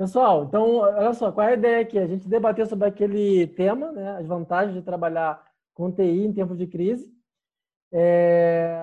[0.00, 1.98] Pessoal, então, olha só, qual é a ideia aqui?
[1.98, 6.56] A gente debater sobre aquele tema, né, as vantagens de trabalhar com TI em tempos
[6.56, 7.06] de crise.
[7.92, 8.80] É...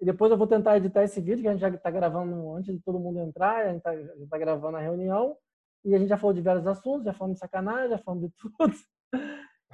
[0.00, 2.80] Depois eu vou tentar editar esse vídeo, que a gente já está gravando antes de
[2.80, 3.92] todo mundo entrar, a gente está
[4.30, 5.36] tá gravando a reunião.
[5.84, 8.34] E a gente já falou de vários assuntos, já falamos de sacanagem, já falamos de
[8.40, 8.74] tudo.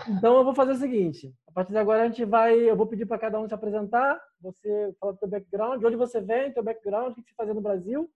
[0.09, 2.89] Então eu vou fazer o seguinte: a partir de agora a gente vai, eu vou
[2.89, 4.21] pedir para cada um se apresentar.
[4.41, 7.55] Você fala do seu background, de onde você vem, teu background, o que você faz
[7.55, 8.11] no Brasil,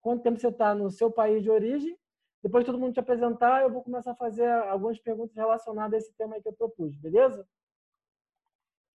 [0.00, 1.96] quanto tempo você está no seu país de origem.
[2.42, 5.98] Depois de todo mundo te apresentar, eu vou começar a fazer algumas perguntas relacionadas a
[5.98, 7.46] esse tema aí que eu propus, beleza?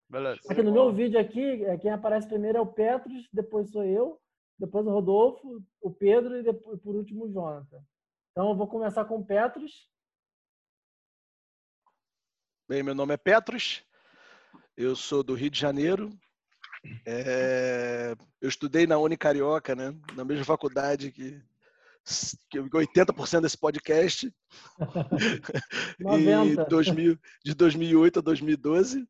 [0.08, 0.40] Beleza.
[0.50, 4.20] Aqui no meu vídeo aqui, é, quem aparece primeiro é o Petros, depois sou eu,
[4.58, 7.80] depois o Rodolfo, o Pedro e depois, por último o Jonathan.
[8.32, 9.88] Então eu vou começar com o Petros.
[12.68, 13.82] Bem, meu nome é Petros,
[14.76, 16.10] eu sou do Rio de Janeiro.
[17.06, 18.14] É...
[18.40, 19.94] Eu estudei na Uni Carioca, né?
[20.14, 21.42] na mesma faculdade que,
[22.50, 24.32] que 80% desse podcast.
[26.00, 26.64] 90.
[26.64, 29.06] 2000, de 2008 a 2012.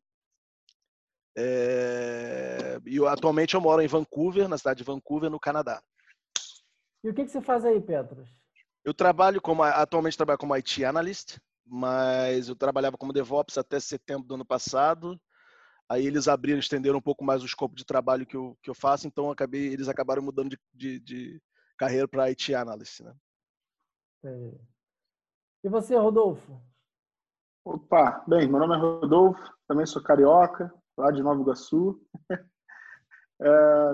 [1.37, 2.79] É...
[2.85, 5.81] E eu, atualmente eu moro em Vancouver, na cidade de Vancouver, no Canadá.
[7.03, 8.29] E o que, que você faz aí, Petros?
[8.83, 11.37] Eu trabalho como atualmente trabalho como IT analyst
[11.73, 15.17] mas eu trabalhava como DevOps até setembro do ano passado.
[15.91, 18.73] Aí eles abriram, estenderam um pouco mais o escopo de trabalho que eu, que eu
[18.73, 21.41] faço, então eu acabei, eles acabaram mudando de, de, de
[21.77, 23.01] carreira para IT Analyst.
[23.01, 23.13] Né?
[25.61, 26.61] E você, Rodolfo?
[27.65, 32.01] Opa, bem, meu nome é Rodolfo, também sou carioca, lá de Nova Iguaçu.
[33.41, 33.91] é,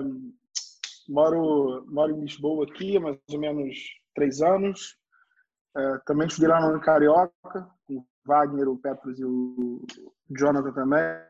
[1.08, 3.76] moro, moro em Lisboa aqui há mais ou menos
[4.14, 4.96] três anos.
[5.76, 9.84] É, também estudei lá no Carioca, com o Wagner, o Petros e o
[10.30, 11.28] Jonathan também.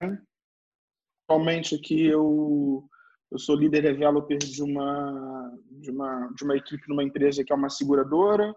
[0.00, 2.88] Atualmente aqui eu,
[3.30, 7.56] eu sou líder developer de uma, de, uma, de uma equipe numa empresa que é
[7.56, 8.54] uma seguradora,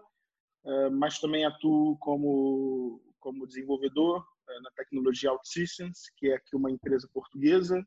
[0.64, 6.70] é, mas também atuo como, como desenvolvedor é, na tecnologia OutSystems, que é aqui uma
[6.70, 7.84] empresa portuguesa.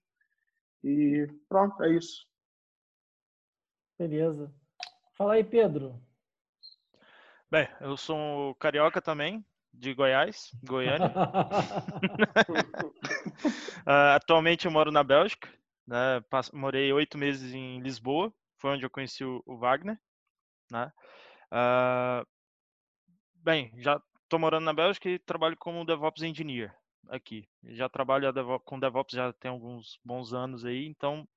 [0.83, 2.27] E pronto, é isso.
[3.97, 4.53] Beleza.
[5.13, 5.99] Fala aí, Pedro.
[7.49, 9.45] Bem, eu sou carioca também,
[9.77, 11.11] de Goiás, Goiânia.
[13.85, 15.49] uh, atualmente eu moro na Bélgica,
[15.87, 16.23] né?
[16.53, 19.99] morei oito meses em Lisboa, foi onde eu conheci o, o Wagner.
[20.71, 20.91] Né?
[21.51, 22.25] Uh,
[23.35, 26.75] bem, já estou morando na Bélgica e trabalho como DevOps Engineer
[27.09, 27.47] aqui.
[27.63, 28.31] Já trabalho
[28.61, 31.27] com DevOps já tem alguns bons anos aí, então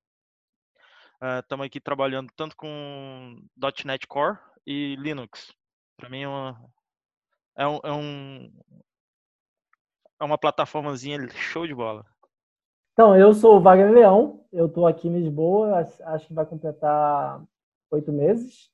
[1.41, 3.43] estamos uh, aqui trabalhando tanto com
[3.85, 5.53] .NET Core e Linux.
[5.97, 6.59] Para mim é uma,
[7.59, 8.51] é, um, é, um,
[10.21, 12.07] é uma plataformazinha show de bola.
[12.93, 17.43] Então, eu sou o Wagner Leão, eu estou aqui em Lisboa, acho que vai completar
[17.91, 18.71] oito meses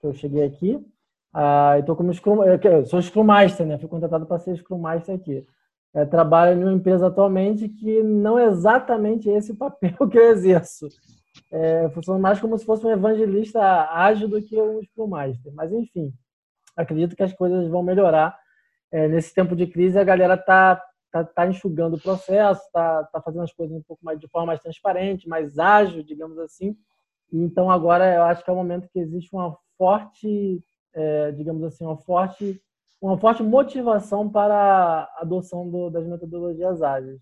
[0.00, 0.84] que eu cheguei aqui.
[1.32, 3.78] Ah, eu como Scrum, eu sou Scrum Master, né?
[3.78, 5.46] Fui contratado para ser Scrum Master aqui.
[5.94, 10.30] É, trabalho em uma empresa atualmente que não é exatamente esse o papel que eu
[10.30, 10.88] exerço.
[11.50, 15.52] É, funciona mais como se fosse um evangelista ágil do que um Scrum Master.
[15.54, 16.12] Mas, enfim,
[16.76, 18.38] acredito que as coisas vão melhorar.
[18.90, 23.20] É, nesse tempo de crise, a galera está tá, tá enxugando o processo, está tá
[23.20, 26.76] fazendo as coisas um pouco mais de forma mais transparente, mais ágil, digamos assim.
[27.32, 30.62] então, agora, eu acho que é o momento que existe uma forte,
[30.94, 32.60] é, digamos assim, uma forte,
[33.00, 37.20] uma forte motivação para a adoção do, das metodologias ágeis.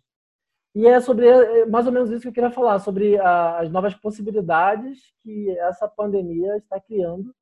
[0.75, 3.71] E é sobre é mais ou menos isso que eu queria falar, sobre a, as
[3.71, 7.35] novas possibilidades que essa pandemia está criando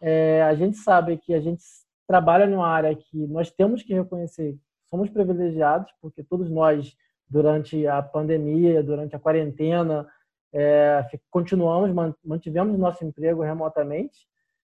[0.00, 1.62] é, a gente sabe que a gente
[2.06, 4.56] trabalha numa área que nós temos que reconhecer,
[4.88, 6.96] somos privilegiados, porque todos nós,
[7.28, 10.06] durante a pandemia, durante a quarentena,
[10.52, 11.92] é, continuamos,
[12.24, 14.26] mantivemos nosso emprego remotamente.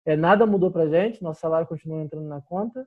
[0.04, 2.87] É, nada mudou para a gente, nosso salário continua entrando na conta.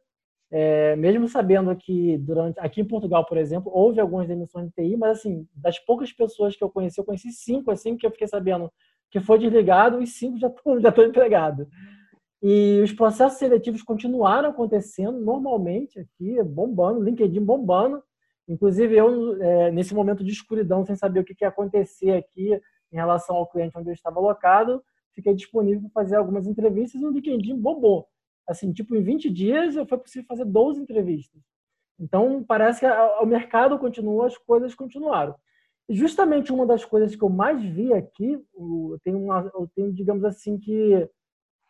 [0.51, 4.97] É, mesmo sabendo que durante aqui em Portugal, por exemplo, houve algumas demissões de TI,
[4.97, 8.27] mas assim, das poucas pessoas que eu conheci, eu conheci cinco assim que eu fiquei
[8.27, 8.71] sabendo
[9.11, 11.67] que foi desligado e cinco já estão já empregados.
[12.41, 18.01] E os processos seletivos continuaram acontecendo normalmente aqui, bombando, LinkedIn bombando.
[18.47, 22.59] Inclusive, eu, é, nesse momento de escuridão, sem saber o que, que ia acontecer aqui
[22.91, 24.81] em relação ao cliente onde eu estava alocado,
[25.13, 28.07] fiquei disponível para fazer algumas entrevistas e o LinkedIn bombou.
[28.47, 31.41] Assim, tipo, em 20 dias foi possível fazer 12 entrevistas.
[31.99, 35.35] Então, parece que o mercado continua, as coisas continuaram.
[35.89, 39.91] E justamente uma das coisas que eu mais vi aqui, eu tenho, uma, eu tenho
[39.91, 41.07] digamos assim, que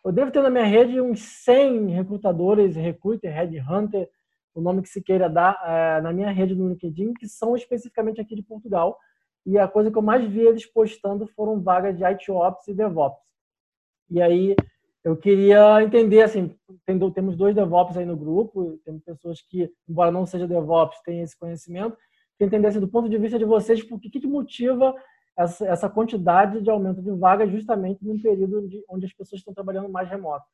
[0.03, 4.09] eu devo ter na minha rede uns 100 recrutadores, recruiter, headhunter,
[4.53, 8.19] o nome que se queira dar, é, na minha rede no LinkedIn, que são especificamente
[8.19, 8.97] aqui de Portugal.
[9.45, 12.73] E a coisa que eu mais vi eles postando foram vagas de IT Ops e
[12.73, 13.21] DevOps.
[14.09, 14.55] E aí,
[15.03, 16.55] eu queria entender, assim,
[17.13, 21.37] temos dois DevOps aí no grupo, temos pessoas que, embora não seja DevOps, têm esse
[21.37, 21.97] conhecimento,
[22.37, 24.93] que entender, assim, do ponto de vista de vocês, por que, que motiva
[25.39, 29.53] essa, essa quantidade de aumento de vagas justamente num período de, onde as pessoas estão
[29.53, 30.45] trabalhando mais remoto?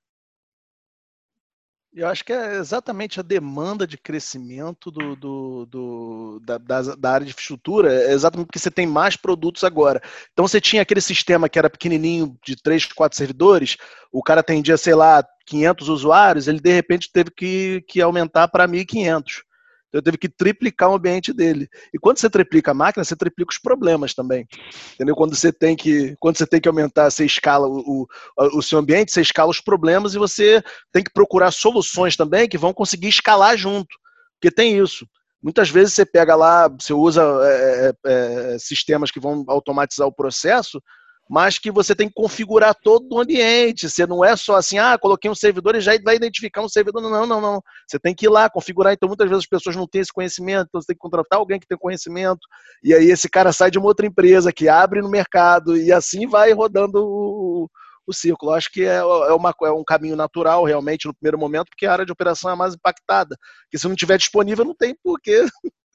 [1.92, 7.26] Eu acho que é exatamente a demanda de crescimento do, do, do da, da, área
[7.26, 10.02] de infraestrutura, é exatamente porque você tem mais produtos agora.
[10.34, 13.78] Então você tinha aquele sistema que era pequenininho, de três, quatro servidores,
[14.12, 18.68] o cara atendia, sei lá, 500 usuários, ele de repente teve que, que aumentar para
[18.68, 19.46] 1.500.
[19.95, 21.69] Então teve que triplicar o ambiente dele.
[21.94, 24.45] E quando você triplica a máquina, você triplica os problemas também.
[24.94, 25.15] Entendeu?
[25.15, 28.06] Quando você tem que, quando você tem que aumentar, você escala o,
[28.38, 30.62] o, o seu ambiente, você escala os problemas e você
[30.92, 33.95] tem que procurar soluções também que vão conseguir escalar junto.
[34.33, 35.07] Porque tem isso.
[35.42, 40.81] Muitas vezes você pega lá, você usa é, é, sistemas que vão automatizar o processo,
[41.30, 43.89] mas que você tem que configurar todo o ambiente.
[43.89, 47.01] Você não é só assim, ah, coloquei um servidor e já vai identificar um servidor.
[47.01, 47.63] Não, não, não.
[47.88, 48.94] Você tem que ir lá configurar.
[48.94, 51.60] Então, muitas vezes as pessoas não têm esse conhecimento, então você tem que contratar alguém
[51.60, 52.42] que tem conhecimento.
[52.83, 56.27] E aí esse cara sai de uma outra empresa que abre no mercado e assim
[56.27, 57.69] vai rodando o,
[58.06, 58.51] o círculo.
[58.51, 61.94] Acho que é, é, uma, é um caminho natural, realmente, no primeiro momento, porque a
[61.94, 63.36] área de operação é mais impactada.
[63.63, 65.45] Porque se não tiver disponível, não tem porquê,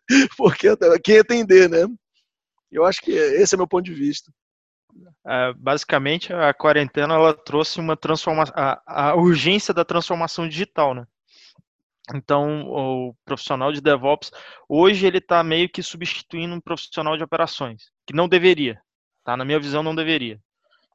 [0.37, 0.69] porque
[1.05, 1.87] quem atender, né?
[2.71, 4.31] Eu acho que esse é meu ponto de vista.
[5.27, 11.07] É, basicamente, a quarentena ela trouxe uma transformação, a, a, urgência da transformação digital, né?
[12.15, 14.33] Então, o profissional de DevOps,
[14.69, 18.81] hoje ele está meio que substituindo um profissional de operações, que não deveria,
[19.25, 19.37] tá?
[19.37, 20.41] Na minha visão, não deveria.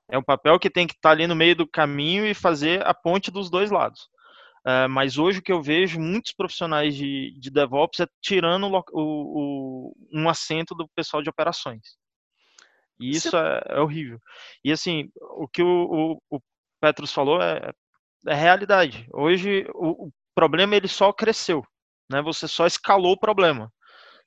[0.09, 2.85] É um papel que tem que estar tá ali no meio do caminho e fazer
[2.85, 4.09] a ponte dos dois lados.
[4.65, 8.83] É, mas hoje o que eu vejo, muitos profissionais de, de DevOps é tirando o,
[8.93, 11.95] o, um assento do pessoal de operações.
[12.99, 14.19] E isso é, é, horrível.
[14.63, 16.41] E assim, o que o, o, o
[16.81, 17.71] Petrus falou é,
[18.27, 19.07] é realidade.
[19.13, 21.63] Hoje o, o, problema ele só cresceu,
[22.09, 22.21] né?
[22.21, 23.71] Você só escalou o problema.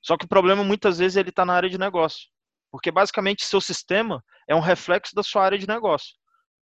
[0.01, 2.29] Só que o problema muitas vezes ele está na área de negócio,
[2.71, 6.15] porque basicamente seu sistema é um reflexo da sua área de negócio.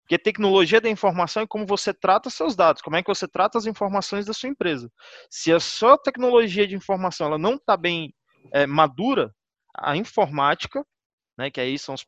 [0.01, 3.57] Porque tecnologia da informação é como você trata seus dados, como é que você trata
[3.57, 4.89] as informações da sua empresa.
[5.31, 8.13] Se a sua tecnologia de informação ela não está bem
[8.53, 9.33] é, madura,
[9.75, 10.85] a informática
[11.37, 12.05] né, que aí são os,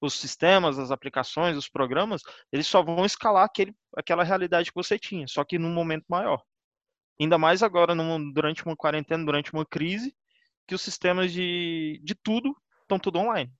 [0.00, 4.98] os sistemas, as aplicações, os programas, eles só vão escalar aquele, aquela realidade que você
[4.98, 6.42] tinha, só que num momento maior.
[7.20, 10.14] Ainda mais agora, num, durante uma quarentena, durante uma crise,
[10.66, 13.52] que os sistemas de, de tudo estão tudo online.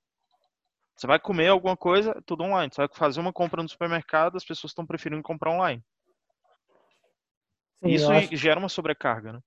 [0.96, 2.72] Você vai comer alguma coisa, tudo online.
[2.72, 5.82] Você vai fazer uma compra no supermercado, as pessoas estão preferindo comprar online.
[7.82, 8.36] Sim, Isso acho...
[8.36, 9.40] gera uma sobrecarga, né?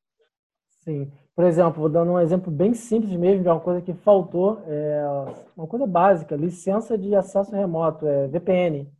[0.81, 1.11] Sim.
[1.35, 5.03] Por exemplo, vou dando um exemplo bem simples mesmo de uma coisa que faltou, é
[5.55, 8.91] uma coisa básica, licença de acesso remoto, é VPN.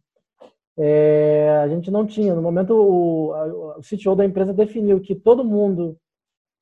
[0.77, 2.33] É, a gente não tinha.
[2.33, 5.97] No momento, o, o CTO da empresa definiu que todo mundo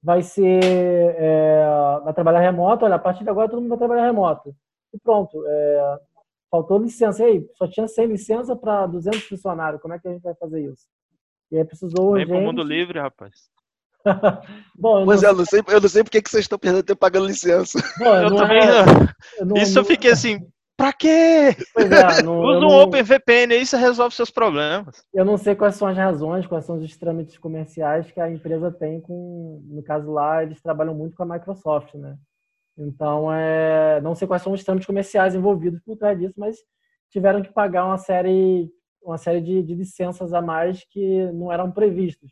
[0.02, 1.64] vai ser é,
[2.04, 2.86] vai trabalhar remoto.
[2.86, 4.56] Olha, a partir de agora todo mundo vai trabalhar remoto.
[4.94, 5.42] E pronto.
[5.48, 6.00] É,
[6.50, 7.24] faltou licença.
[7.24, 9.82] E aí, só tinha 100 licença para 200 funcionários.
[9.82, 10.88] Como é que a gente vai fazer isso?
[11.52, 12.14] E aí precisou.
[12.14, 13.50] Vem para o mundo livre, rapaz.
[14.78, 17.28] Bom, Mas eu não sei, eu não sei porque que vocês estão perdendo tempo pagando
[17.28, 17.78] licença.
[17.98, 19.44] Bom, eu também é...
[19.44, 19.58] não.
[19.58, 19.82] Isso não...
[19.82, 20.40] eu fiquei assim,
[20.78, 21.56] pra quê?
[21.78, 22.84] É, não, Usa um não...
[22.84, 25.04] OpenVPN aí você resolve seus problemas.
[25.14, 28.72] Eu não sei quais são as razões, quais são os trâmites comerciais que a empresa
[28.72, 32.16] tem com, no caso lá, eles trabalham muito com a Microsoft, né?
[32.78, 36.56] Então, é, não sei quais são os trâmites comerciais envolvidos por trás disso, mas
[37.12, 38.72] tiveram que pagar uma série,
[39.04, 42.32] uma série de, de licenças a mais que não eram previstas.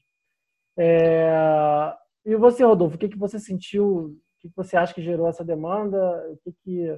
[0.77, 1.93] É...
[2.25, 3.87] E você, Rodolfo, o que, que você sentiu?
[3.87, 5.97] O que, você acha que gerou essa demanda?
[6.29, 6.97] O que, que...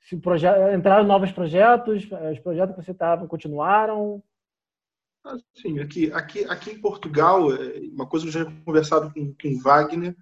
[0.00, 0.46] Se proje...
[0.74, 2.04] entraram novos projetos?
[2.32, 4.22] Os projetos que você estava continuaram?
[5.54, 9.34] Sim, aqui, aqui, aqui em Portugal, é, uma coisa que eu já tinha conversado com,
[9.34, 10.14] com Wagner,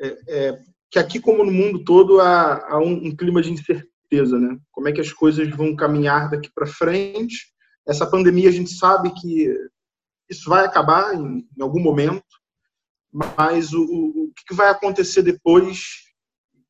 [0.00, 4.38] é, é, que aqui, como no mundo todo, há, há um, um, clima de incerteza,
[4.38, 4.58] né?
[4.70, 7.52] Como é que as coisas vão caminhar daqui para frente?
[7.86, 9.52] Essa pandemia, a gente sabe que
[10.28, 12.24] isso vai acabar em, em algum momento,
[13.12, 16.08] mas o, o, que vai acontecer depois,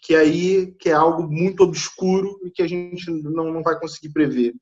[0.01, 4.13] que aí que é algo muito obscuro e que a gente não, não vai conseguir
[4.13, 4.55] prever.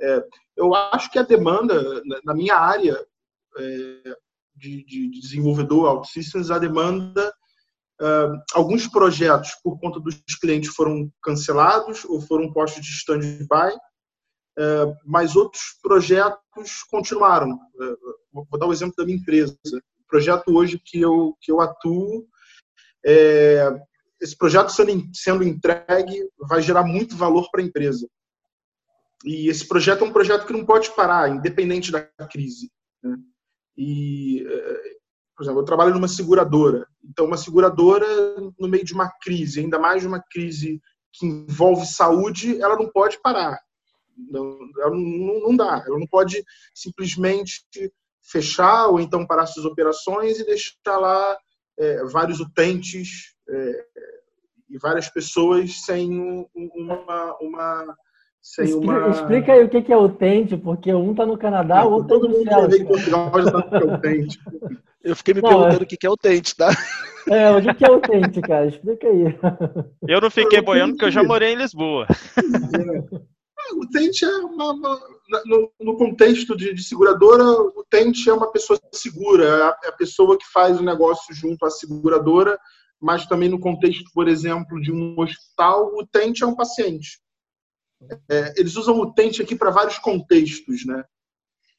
[0.00, 0.24] É,
[0.56, 2.96] eu acho que a demanda, na minha área
[3.58, 4.16] é,
[4.54, 7.32] de, de, desenvolvedor OutSystems, a demanda,
[8.00, 13.76] uh, alguns projetos, por conta dos clientes, foram cancelados ou foram postos de stand-by,
[15.04, 17.52] mas outros projetos continuaram.
[17.52, 19.56] Uh, vou dar o um exemplo da minha empresa.
[19.66, 22.26] O projeto hoje que eu, que eu atuo,
[23.04, 23.68] é,
[24.20, 28.08] esse projeto sendo, sendo entregue vai gerar muito valor para a empresa.
[29.24, 32.70] e esse projeto é um projeto que não pode parar, independente da crise.
[33.02, 33.16] Né?
[33.76, 34.46] E,
[35.36, 36.86] por exemplo, eu trabalho numa seguradora.
[37.04, 38.06] Então, uma seguradora,
[38.58, 40.80] no meio de uma crise, ainda mais de uma crise
[41.12, 43.58] que envolve saúde, ela não pode parar.
[44.16, 45.84] Não, não, não dá.
[45.86, 46.42] Ela não pode
[46.74, 47.62] simplesmente
[48.22, 51.38] fechar ou então parar suas operações e deixar lá
[51.78, 53.84] é, vários utentes é,
[54.68, 56.10] e várias pessoas sem
[56.54, 57.96] uma, uma
[58.42, 59.08] sem explica, uma...
[59.10, 62.70] explica aí o que é utente, porque um está no Canadá, o outro está no
[62.70, 62.86] céu.
[62.86, 64.38] Portugal já tá no utente.
[65.02, 65.84] Eu fiquei me não, perguntando é...
[65.84, 66.70] o que é utente, tá?
[67.28, 68.66] É, o que é utente, cara?
[68.66, 69.36] Explica aí.
[70.06, 72.06] Eu não fiquei boiando porque eu já morei em Lisboa.
[72.08, 73.35] É.
[73.72, 75.00] O utente é uma, uma
[75.44, 79.88] no, no, contexto de, de, seguradora, o utente é uma pessoa segura, é a, é
[79.88, 82.58] a pessoa que faz o negócio junto à seguradora,
[83.00, 87.20] mas também no contexto, por exemplo, de um hospital, o utente é um paciente.
[88.28, 91.04] É, eles usam o utente aqui para vários contextos, né?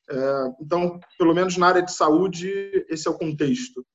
[0.09, 3.85] É, então, pelo menos na área de saúde, esse é o contexto.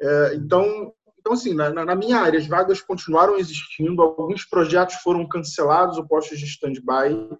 [0.00, 0.92] É, então,
[1.28, 6.08] então, assim, na, na, minha área, as vagas continuaram existindo, alguns projetos foram cancelados ou
[6.08, 7.36] postos de stand-by,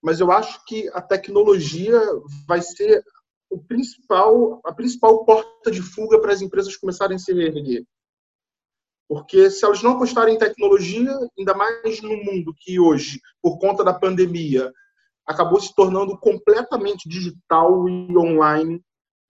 [0.00, 2.00] mas eu acho que a tecnologia
[2.46, 3.02] vai ser
[3.50, 7.84] o principal, a principal porta de fuga para as empresas começarem a se reerguer.
[9.08, 13.82] Porque se elas não apostarem em tecnologia, ainda mais no mundo que hoje, por conta
[13.82, 14.72] da pandemia,
[15.26, 18.80] acabou se tornando completamente digital e online,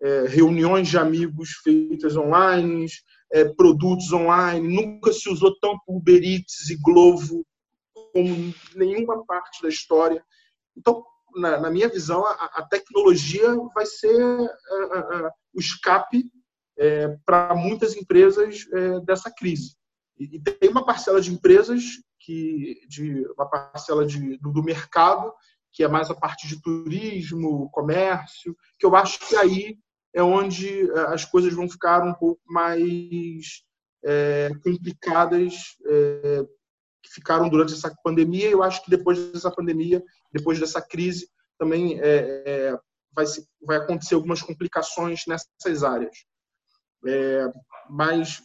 [0.02, 2.86] é, reuniões de amigos feitas online,
[3.34, 7.44] é, produtos online, nunca se usou tanto Uber Eats e Glovo
[8.12, 10.24] como nenhuma parte da história.
[10.76, 16.30] Então, na, na minha visão, a, a, tecnologia vai ser a, o escape
[16.78, 19.74] é, para muitas empresas é, dessa crise.
[20.16, 21.82] E, e, tem uma parcela de empresas
[22.20, 25.32] que, de uma parcela de, do, do mercado
[25.72, 29.76] que é mais a parte de turismo, comércio, que eu acho que aí
[30.14, 33.62] é onde é, as coisas vão ficar um pouco mais
[34.04, 35.54] é, complicadas,
[35.86, 36.44] é,
[37.02, 38.48] que ficaram durante essa pandemia.
[38.48, 40.02] Eu acho que depois dessa pandemia,
[40.32, 41.28] depois dessa crise,
[41.58, 42.76] também é,
[43.14, 46.16] vai, se, vai acontecer algumas complicações nessas áreas.
[47.90, 48.40] Mas,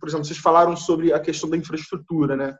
[0.00, 2.56] por exemplo, vocês falaram sobre a questão da infraestrutura, né?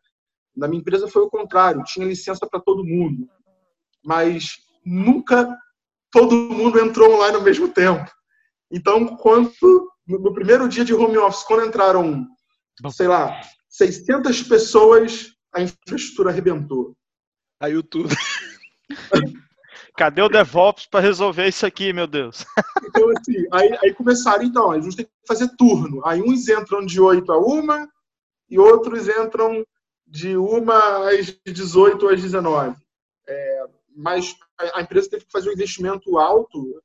[0.54, 3.26] Na minha empresa foi o contrário, tinha licença para todo mundo
[4.04, 5.56] mas nunca
[6.10, 8.10] todo mundo entrou online ao mesmo tempo.
[8.70, 9.52] Então, quando
[10.06, 12.26] no primeiro dia de home office, quando entraram,
[12.90, 16.96] sei lá, 600 pessoas, a infraestrutura arrebentou.
[17.60, 18.08] Aí tudo.
[19.96, 22.44] Cadê o DevOps para resolver isso aqui, meu Deus?
[22.84, 26.00] Então, assim, aí, aí começaram, então, a gente tem que fazer turno.
[26.06, 27.88] Aí uns entram de 8 a 1
[28.48, 29.66] e outros entram
[30.06, 32.76] de 1 às 18 às 19.
[33.26, 33.64] É,
[33.96, 34.37] mas
[34.72, 36.80] a empresa teve que fazer um investimento alto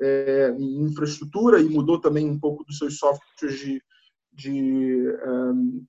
[0.00, 3.82] é, em infraestrutura e mudou também um pouco dos seus softwares de,
[4.32, 5.84] de, um,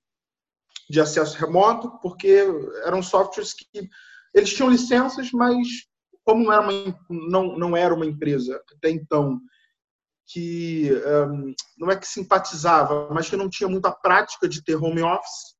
[0.90, 2.46] de acesso remoto, porque
[2.84, 3.90] eram softwares que
[4.34, 5.68] eles tinham licenças, mas
[6.24, 9.40] como não era uma, não, não era uma empresa até então
[10.28, 15.04] que um, não é que simpatizava, mas que não tinha muita prática de ter home
[15.04, 15.56] office,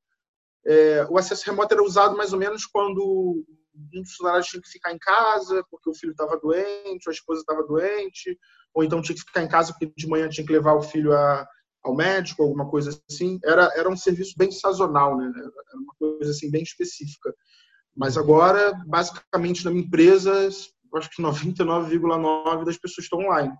[0.66, 4.70] é, o acesso remoto era usado mais ou menos quando um dos funcionários tinha que
[4.70, 8.38] ficar em casa porque o filho estava doente, a esposa estava doente,
[8.74, 11.14] ou então tinha que ficar em casa porque de manhã tinha que levar o filho
[11.14, 11.48] a,
[11.84, 13.40] ao médico, alguma coisa assim.
[13.44, 15.32] Era, era um serviço bem sazonal, né?
[15.36, 17.34] Era uma coisa assim bem específica.
[17.96, 23.54] Mas agora, basicamente, na minha empresa, acho que 99,9% das pessoas estão online.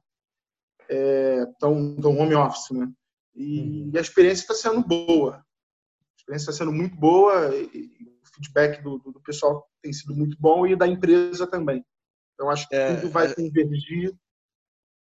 [0.90, 2.92] Estão, é, home office, né?
[3.34, 3.92] E, uhum.
[3.94, 5.38] e a experiência está sendo boa.
[5.38, 7.56] A experiência está sendo muito boa.
[7.56, 11.84] E, feedback do, do, pessoal tem sido muito bom e da empresa também.
[12.34, 13.34] Então, acho que é, tudo vai é...
[13.34, 14.14] convergir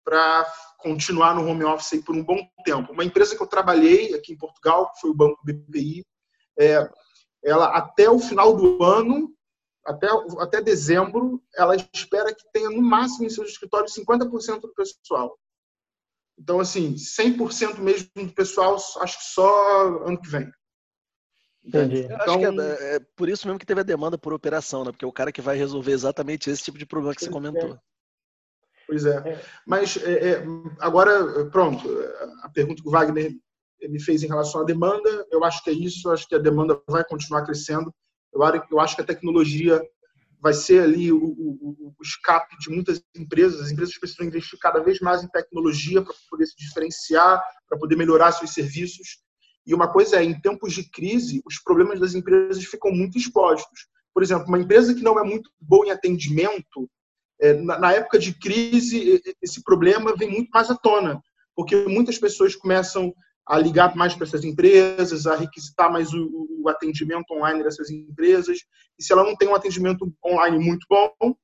[0.04, 0.46] para
[0.80, 2.94] continuar no home office por um bom tempo.
[2.94, 6.06] Uma empresa que eu trabalhei aqui em Portugal, que foi o Banco BPI,
[6.60, 6.88] é,
[7.44, 9.36] ela até o final do ano,
[9.86, 10.08] até,
[10.39, 15.38] até dezembro, ela espera que tenha no máximo em seus escritórios 50% do pessoal.
[16.38, 20.51] Então, assim, 100% mesmo do pessoal, acho que só ano que vem.
[21.65, 22.01] Entendi.
[22.01, 22.17] Eu então...
[22.17, 24.84] acho que é, então é, é, por isso mesmo que teve a demanda por operação,
[24.84, 24.91] né?
[24.91, 27.77] Porque é o cara que vai resolver exatamente esse tipo de problema que você comentou.
[28.88, 29.17] Pois é.
[29.17, 29.41] é.
[29.65, 30.43] Mas é, é,
[30.79, 31.89] agora, pronto,
[32.43, 33.34] a pergunta que o Wagner
[33.89, 36.39] me fez em relação à demanda, eu acho que é isso, eu acho que a
[36.39, 37.93] demanda vai continuar crescendo.
[38.34, 39.81] Eu acho que a tecnologia
[40.41, 43.62] vai ser ali o, o, o escape de muitas empresas.
[43.62, 47.95] As empresas precisam investir cada vez mais em tecnologia para poder se diferenciar, para poder
[47.95, 49.25] melhorar seus serviços.
[49.65, 53.88] E uma coisa é, em tempos de crise, os problemas das empresas ficam muito expostos.
[54.13, 56.89] por exemplo, uma empresa que não é muito boa em atendimento,
[57.41, 61.22] é, na, época de crise, esse problema vem muito mais à tona,
[61.53, 63.13] porque muitas pessoas começam
[63.45, 68.60] a ligar mais para essas empresas, a requisitar mais o, o, atendimento online dessas empresas.
[68.98, 71.36] E se ela não tem um atendimento online muito bom,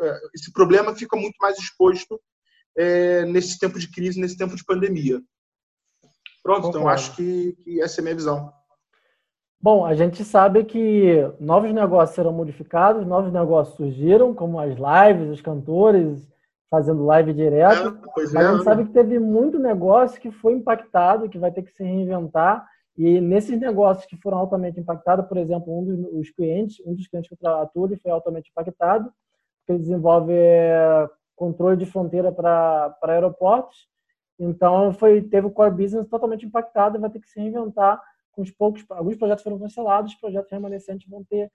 [0.00, 2.20] é, esse problema fica muito mais exposto
[2.76, 5.22] é, nesse tempo de crise, nesse tempo de pandemia.
[6.46, 8.52] Pronto, então acho que, que essa é a minha visão.
[9.60, 15.28] Bom, a gente sabe que novos negócios serão modificados, novos negócios surgiram, como as lives,
[15.28, 16.24] os cantores
[16.70, 17.88] fazendo live direto.
[17.88, 21.50] É, mas é, a gente sabe que teve muito negócio que foi impactado, que vai
[21.50, 22.64] ter que se reinventar.
[22.96, 25.84] E nesses negócios que foram altamente impactados, por exemplo, um
[26.16, 29.12] dos clientes, um dos clientes que eu atuo, foi altamente impactado,
[29.58, 33.88] porque ele desenvolve é, controle de fronteira para aeroportos.
[34.38, 38.00] Então, foi, teve o core business totalmente impactado e vai ter que se reinventar
[38.32, 41.50] com os poucos, alguns projetos foram cancelados, os projetos remanescentes vão ter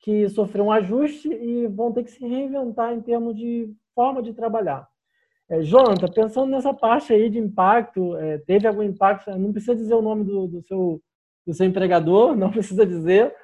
[0.00, 4.32] que sofrer um ajuste e vão ter que se reinventar em termos de forma de
[4.32, 4.86] trabalhar.
[5.48, 9.30] É, Jonathan, pensando nessa parte aí de impacto, é, teve algum impacto?
[9.38, 11.00] Não precisa dizer o nome do, do, seu,
[11.46, 13.34] do seu empregador, não precisa dizer,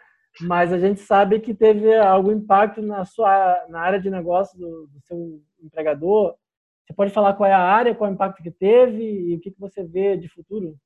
[0.43, 4.89] mas a gente sabe que teve algum impacto na sua na área de negócio do,
[4.89, 6.35] do seu empregador.
[6.87, 9.41] Você pode falar qual é a área, qual é o impacto que teve e o
[9.41, 10.77] que, que você vê de futuro?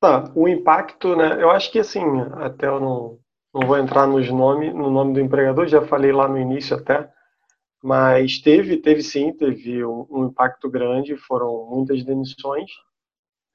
[0.00, 1.42] Tá, o impacto, né?
[1.42, 2.02] Eu acho que assim,
[2.34, 3.18] até eu não,
[3.52, 7.10] não vou entrar nos nome, no nome do empregador, já falei lá no início até,
[7.82, 12.70] mas teve, teve sim, teve um, um impacto grande, foram muitas demissões,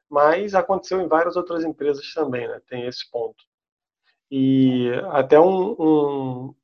[0.09, 2.59] mas aconteceu em várias outras empresas também, né?
[2.67, 3.43] Tem esse ponto.
[4.31, 6.55] E até um, um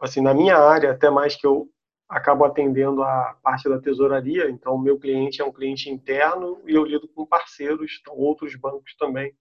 [0.00, 1.68] assim, na minha área, até mais que eu
[2.08, 6.74] acabo atendendo a parte da tesouraria, então o meu cliente é um cliente interno e
[6.74, 9.34] eu lido com parceiros, então, outros bancos também,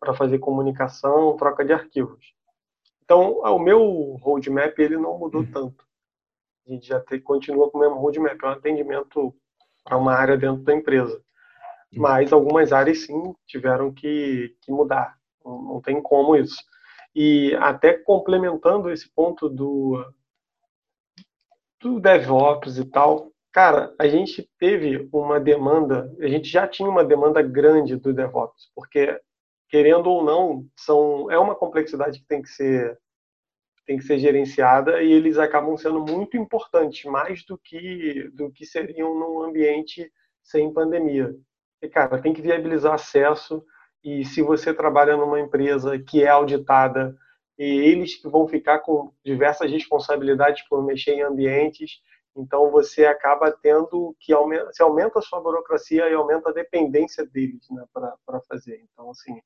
[0.00, 2.34] para fazer comunicação, troca de arquivos.
[3.04, 5.50] Então, o meu roadmap ele não mudou uhum.
[5.50, 5.84] tanto.
[6.66, 9.34] A gente já continua com o mesmo roadmap, é um atendimento
[9.84, 11.16] para uma área dentro da empresa.
[11.92, 12.00] Uhum.
[12.02, 16.56] Mas algumas áreas sim tiveram que, que mudar, não, não tem como isso.
[17.14, 20.04] E até complementando esse ponto do,
[21.80, 27.04] do DevOps e tal, cara, a gente teve uma demanda, a gente já tinha uma
[27.04, 29.20] demanda grande do DevOps, porque
[29.68, 32.98] querendo ou não, são é uma complexidade que tem que ser
[33.86, 38.66] tem que ser gerenciada e eles acabam sendo muito importantes, mais do que do que
[38.66, 40.10] seriam num ambiente
[40.42, 41.34] sem pandemia.
[41.82, 43.64] E cara, tem que viabilizar acesso
[44.02, 47.16] e se você trabalha numa empresa que é auditada
[47.58, 52.00] e eles que vão ficar com diversas responsabilidades por mexer em ambientes.
[52.36, 57.66] Então você acaba tendo que aumenta, aumenta a sua burocracia e aumenta a dependência deles
[57.70, 58.84] né, para fazer.
[58.92, 59.40] Então assim,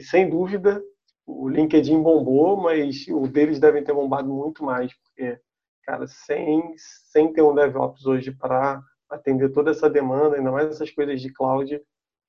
[0.00, 0.82] sem dúvida
[1.26, 5.38] o LinkedIn bombou, mas o deles devem ter bombado muito mais, porque
[5.82, 10.90] cara, sem sem ter um DevOps hoje para atender toda essa demanda, ainda mais essas
[10.90, 11.80] coisas de cloud,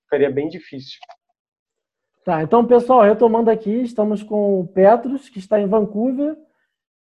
[0.04, 1.00] ficaria bem difícil.
[2.26, 6.36] Tá, então, pessoal, retomando aqui, estamos com o Petros, que está em Vancouver.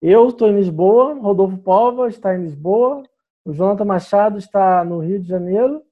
[0.01, 3.03] Eu estou em Lisboa, Rodolfo Pova está em Lisboa,
[3.43, 5.83] o Jonathan Machado está no Rio de Janeiro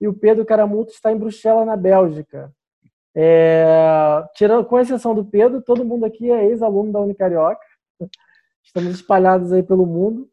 [0.00, 2.50] e o Pedro Caramuto está em Bruxelas, na Bélgica.
[3.14, 7.60] É, tirando, com exceção do Pedro, todo mundo aqui é ex-aluno da Unicarioca.
[8.64, 10.26] Estamos espalhados aí pelo mundo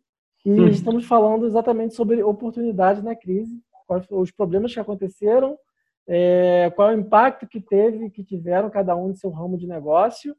[0.46, 0.68] e hum.
[0.70, 3.62] estamos falando exatamente sobre oportunidades na crise,
[4.10, 5.58] os problemas que aconteceram
[6.08, 9.67] é, qual é o impacto que teve, que tiveram cada um em seu ramo de
[9.67, 10.36] negócio,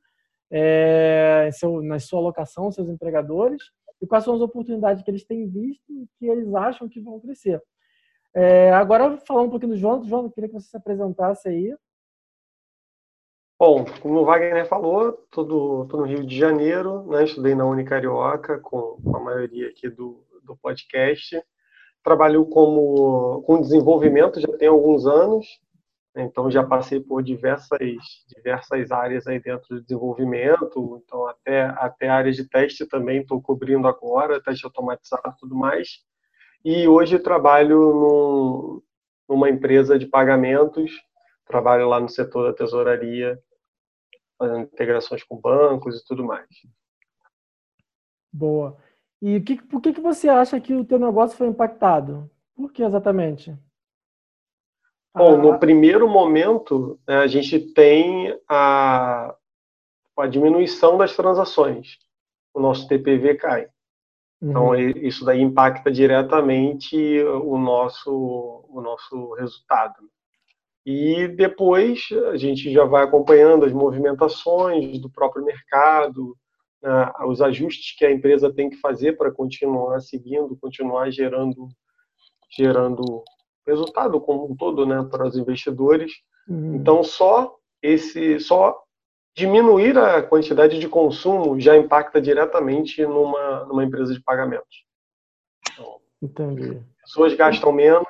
[0.51, 3.63] é, seu, na sua alocação, seus empregadores,
[4.01, 7.21] e quais são as oportunidades que eles têm visto e que eles acham que vão
[7.21, 7.63] crescer.
[8.35, 11.75] É, agora, falando um pouquinho do João, João, eu queria que você se apresentasse aí.
[13.59, 18.97] Bom, como o Wagner falou, estou no Rio de Janeiro, né, estudei na Unicarioca, com,
[19.03, 21.43] com a maioria aqui do, do podcast
[22.09, 25.61] trabalho como com desenvolvimento já tem alguns anos,
[26.17, 27.79] então já passei por diversas
[28.35, 33.87] diversas áreas aí dentro do desenvolvimento, então até até áreas de teste também estou cobrindo
[33.87, 35.99] agora, teste automatizado e tudo mais.
[36.65, 38.83] E hoje trabalho num,
[39.29, 40.91] numa empresa de pagamentos,
[41.47, 43.39] trabalho lá no setor da tesouraria,
[44.39, 46.49] fazendo integrações com bancos e tudo mais.
[48.33, 48.79] Boa.
[49.21, 52.31] E que, por que, que você acha que o teu negócio foi impactado?
[52.55, 53.57] Por que exatamente?
[55.15, 59.35] Bom, ah, no primeiro momento, né, a gente tem a,
[60.17, 61.99] a diminuição das transações.
[62.55, 63.69] O nosso TPV cai.
[64.41, 64.77] Então, uhum.
[64.77, 69.97] isso daí impacta diretamente o nosso, o nosso resultado.
[70.87, 76.37] E depois a gente já vai acompanhando as movimentações do próprio mercado,
[76.83, 81.69] né, os ajustes que a empresa tem que fazer para continuar seguindo, continuar gerando,
[82.57, 83.25] gerando
[83.67, 86.13] resultado como um todo, né, para os investidores.
[86.49, 86.77] Uhum.
[86.77, 88.83] Então só esse, só
[89.37, 94.85] diminuir a quantidade de consumo já impacta diretamente numa, numa empresa de pagamentos.
[95.73, 96.83] Então, Entendi.
[97.03, 98.07] Pessoas gastam menos,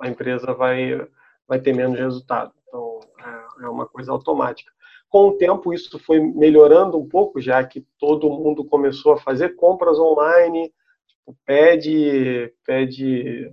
[0.00, 1.06] a empresa vai,
[1.46, 2.52] vai ter menos resultado.
[2.66, 4.72] Então, é, é uma coisa automática.
[5.08, 9.56] Com o tempo, isso foi melhorando um pouco, já que todo mundo começou a fazer
[9.56, 10.72] compras online,
[11.06, 13.52] tipo, pede, pede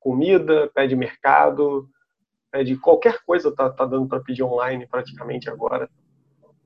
[0.00, 1.88] comida, pede mercado,
[2.50, 5.88] pede qualquer coisa tá, tá dando para pedir online praticamente agora.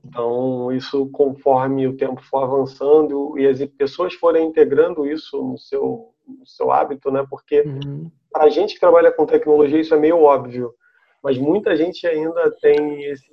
[0.03, 6.13] Então, isso conforme o tempo for avançando e as pessoas forem integrando isso no seu,
[6.27, 7.25] no seu hábito, né?
[7.29, 8.11] Porque uhum.
[8.31, 10.73] para a gente que trabalha com tecnologia isso é meio óbvio,
[11.23, 13.27] mas muita gente ainda tem esse,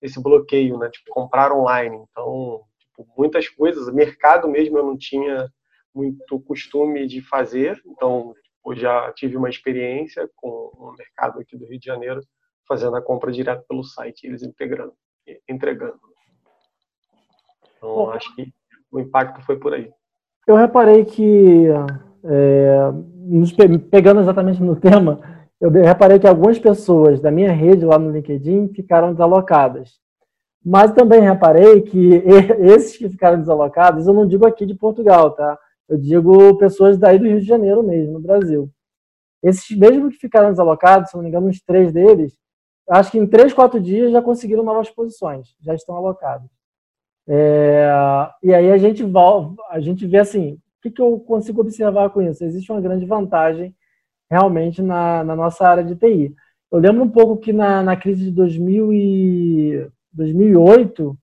[0.00, 0.88] esse bloqueio, né?
[0.90, 2.04] Tipo, comprar online.
[2.10, 5.48] Então, tipo, muitas coisas, mercado mesmo eu não tinha
[5.94, 11.66] muito costume de fazer, então tipo, já tive uma experiência com o mercado aqui do
[11.66, 12.20] Rio de Janeiro,
[12.68, 14.92] fazendo a compra direto pelo site, eles integrando,
[15.48, 15.98] entregando.
[17.76, 18.52] Então, Bom, acho que
[18.92, 19.90] o impacto foi por aí.
[20.46, 21.66] Eu reparei que,
[22.24, 22.92] é,
[23.90, 28.68] pegando exatamente no tema, eu reparei que algumas pessoas da minha rede lá no LinkedIn
[28.68, 30.00] ficaram desalocadas.
[30.64, 32.22] Mas também reparei que
[32.60, 35.58] esses que ficaram desalocados, eu não digo aqui de Portugal, tá?
[35.86, 38.70] Eu digo pessoas daí do Rio de Janeiro mesmo, no Brasil.
[39.42, 42.36] Esses mesmo que ficaram desalocados, se não me engano, uns três deles,
[42.88, 46.48] acho que em três, quatro dias já conseguiram novas posições, já estão alocados.
[47.28, 47.90] É,
[48.42, 49.04] e aí a gente,
[49.70, 52.44] a gente vê assim, o que, que eu consigo observar com isso?
[52.44, 53.74] Existe uma grande vantagem
[54.30, 56.34] realmente na, na nossa área de TI.
[56.70, 61.18] Eu lembro um pouco que na, na crise de 2000 e 2008,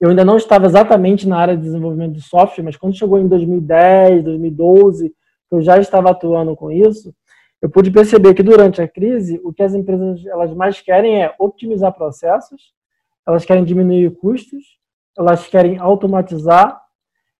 [0.00, 3.28] eu ainda não estava exatamente na área de desenvolvimento de software, mas quando chegou em
[3.28, 5.12] 2010, 2012,
[5.50, 7.12] eu já estava atuando com isso,
[7.60, 11.34] eu pude perceber que durante a crise, o que as empresas elas mais querem é
[11.38, 12.72] optimizar processos,
[13.26, 14.78] elas querem diminuir custos,
[15.18, 16.80] elas querem automatizar,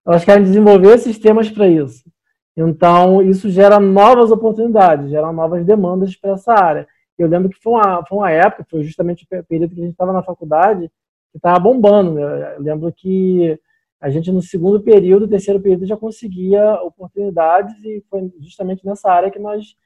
[0.06, 2.09] elas querem desenvolver sistemas para isso.
[2.56, 6.88] Então, isso gera novas oportunidades, gera novas demandas para essa área.
[7.18, 9.92] Eu lembro que foi uma, foi uma época, foi justamente o período que a gente
[9.92, 10.90] estava na faculdade,
[11.30, 12.14] que estava bombando.
[12.14, 12.56] Né?
[12.56, 13.58] Eu lembro que
[14.00, 19.30] a gente, no segundo período, terceiro período, já conseguia oportunidades e foi justamente nessa área
[19.30, 19.76] que nós,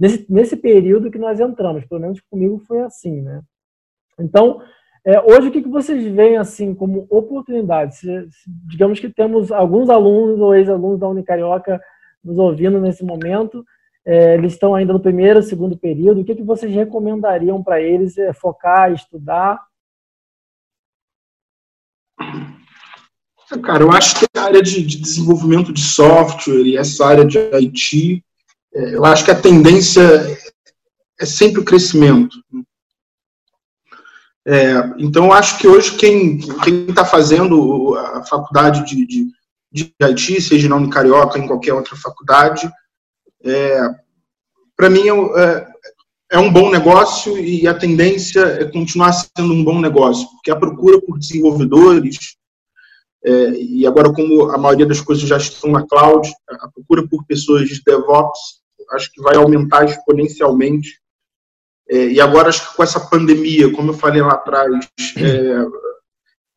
[0.00, 1.84] nesse, nesse período que nós entramos.
[1.84, 3.42] Pelo menos comigo foi assim, né?
[4.18, 4.62] Então,
[5.04, 8.00] é, hoje, o que, que vocês veem assim como oportunidades?
[8.66, 11.80] Digamos que temos alguns alunos ou ex-alunos da Unicarioca
[12.24, 13.64] nos ouvindo nesse momento,
[14.04, 18.16] é, eles estão ainda no primeiro, segundo período, o que, que vocês recomendariam para eles?
[18.16, 19.60] É, focar, estudar?
[23.62, 27.38] Cara, eu acho que a área de, de desenvolvimento de software e essa área de
[27.38, 28.24] IT,
[28.74, 30.02] é, eu acho que a tendência
[31.18, 32.36] é sempre o crescimento.
[34.46, 36.38] É, então, acho que hoje quem
[36.88, 39.26] está fazendo a faculdade de, de,
[39.70, 42.70] de IT, seja na Unicarioca, em qualquer outra faculdade,
[43.44, 43.80] é,
[44.76, 45.66] para mim é, é,
[46.32, 50.56] é um bom negócio e a tendência é continuar sendo um bom negócio, porque a
[50.56, 52.36] procura por desenvolvedores
[53.24, 57.26] é, e agora, como a maioria das coisas já estão na cloud, a procura por
[57.26, 58.58] pessoas de DevOps
[58.92, 61.00] acho que vai aumentar exponencialmente.
[61.90, 65.66] É, e agora, acho que com essa pandemia, como eu falei lá atrás, é,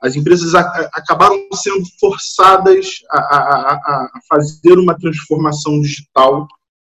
[0.01, 0.61] as empresas a,
[0.93, 6.47] acabaram sendo forçadas a, a, fazer uma transformação digital.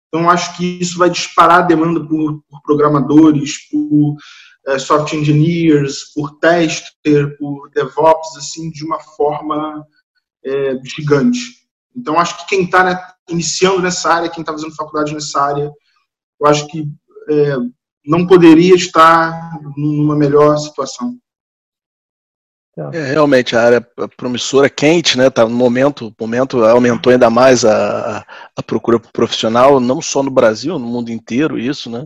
[0.08, 4.16] Então, acho que isso vai disparar a demanda por, por programadores, por
[4.68, 9.86] é, software engineers, por tester, por DevOps, assim, de uma forma
[10.44, 11.66] é, gigante.
[11.96, 15.72] Então, acho que quem está né, iniciando nessa área, quem está fazendo faculdade nessa área,
[16.40, 16.88] eu acho que
[17.30, 17.56] é,
[18.06, 21.18] não poderia estar numa melhor situação.
[22.94, 25.30] É, realmente, a área promissora quente, né?
[25.30, 30.78] Tá no momento, momento aumentou ainda mais a, a procura profissional, não só no Brasil,
[30.78, 32.06] no mundo inteiro, isso, né?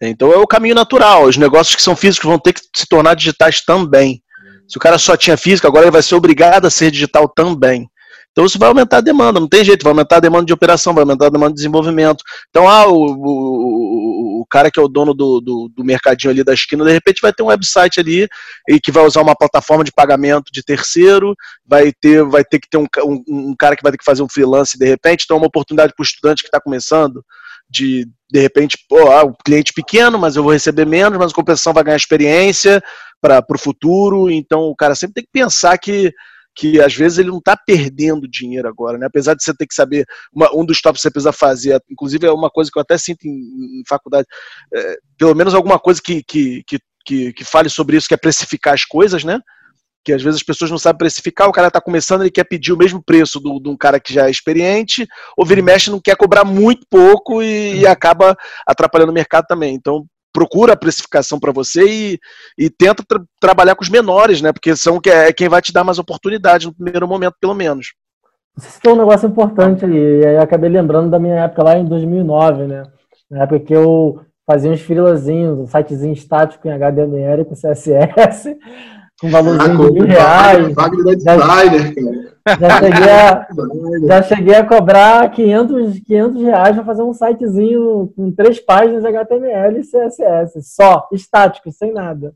[0.00, 1.24] Então é o caminho natural.
[1.24, 4.22] Os negócios que são físicos vão ter que se tornar digitais também.
[4.66, 7.86] Se o cara só tinha físico, agora ele vai ser obrigado a ser digital também.
[8.32, 10.94] Então isso vai aumentar a demanda, não tem jeito, vai aumentar a demanda de operação,
[10.94, 12.22] vai aumentar a demanda de desenvolvimento.
[12.48, 16.44] Então, ah, o, o, o cara que é o dono do, do, do, mercadinho ali
[16.44, 18.28] da esquina, de repente vai ter um website ali
[18.68, 21.34] e que vai usar uma plataforma de pagamento de terceiro,
[21.66, 24.22] vai ter, vai ter que ter um, um, um cara que vai ter que fazer
[24.22, 27.24] um freelance de repente, então é uma oportunidade para o estudante que está começando
[27.68, 31.34] de de repente, pô, ah, o cliente pequeno, mas eu vou receber menos, mas a
[31.34, 32.80] compensação vai ganhar experiência
[33.20, 34.30] para o futuro.
[34.30, 36.12] Então, o cara sempre tem que pensar que,
[36.54, 39.06] que às vezes ele não está perdendo dinheiro agora, né?
[39.06, 42.26] Apesar de você ter que saber, uma, um dos tópicos que você precisa fazer, inclusive
[42.26, 44.26] é uma coisa que eu até sinto em, em faculdade,
[44.74, 48.18] é, pelo menos alguma coisa que, que, que, que, que fale sobre isso, que é
[48.18, 49.40] precificar as coisas, né?
[50.04, 52.72] que às vezes as pessoas não sabem precificar, o cara está começando, ele quer pedir
[52.72, 56.00] o mesmo preço de um cara que já é experiente, ou vira e mexe não
[56.00, 58.36] quer cobrar muito pouco e, e acaba
[58.66, 59.74] atrapalhando o mercado também.
[59.74, 62.18] Então, procura a precificação para você e,
[62.58, 64.52] e tenta tra trabalhar com os menores, né?
[64.52, 67.94] Porque são que é quem vai te dar mais oportunidade no primeiro momento, pelo menos.
[68.56, 71.78] Você citou um negócio importante ali, e aí eu acabei lembrando da minha época lá
[71.78, 72.82] em 2009, né?
[73.30, 78.56] Na época que eu fazia uns freelazinhos, um sitezinho estático em HTML com CSS,
[79.20, 80.74] com valorzinho ah, de mil reais.
[80.74, 83.48] Já, já, cheguei a,
[84.06, 89.78] já cheguei a cobrar 500, 500 reais para fazer um sitezinho com três páginas HTML
[89.78, 92.32] e CSS, só, estático, sem nada.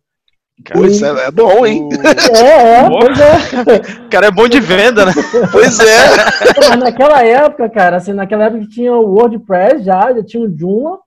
[0.63, 1.89] Cara, isso é, é bom, hein?
[2.33, 4.05] É, é, pois é.
[4.05, 5.13] O cara é bom de venda, né?
[5.51, 6.69] Pois é.
[6.69, 10.99] Mas naquela época, cara, assim, naquela época tinha o WordPress já, já tinha o Joomla,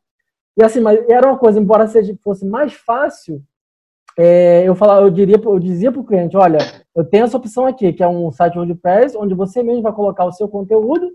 [0.58, 3.42] e assim, mas era uma coisa, embora seja, fosse mais fácil,
[4.18, 6.58] é, eu, falava, eu, diria, eu dizia para o cliente, olha,
[6.96, 10.26] eu tenho essa opção aqui, que é um site WordPress, onde você mesmo vai colocar
[10.26, 11.12] o seu conteúdo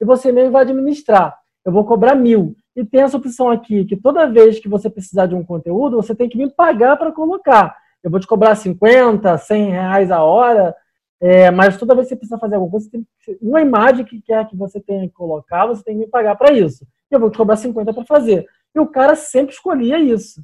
[0.00, 1.38] e você mesmo vai administrar.
[1.64, 2.56] Eu vou cobrar mil.
[2.74, 6.14] E tem essa opção aqui, que toda vez que você precisar de um conteúdo, você
[6.14, 7.76] tem que me pagar para colocar.
[8.02, 10.74] Eu vou te cobrar 50, 100 reais a hora,
[11.20, 13.06] é, mas toda vez que você precisa fazer alguma coisa, tem,
[13.40, 16.52] uma imagem que quer que você tenha que colocar, você tem que me pagar para
[16.52, 16.86] isso.
[17.10, 18.46] Eu vou te cobrar 50 para fazer.
[18.74, 20.42] E o cara sempre escolhia isso.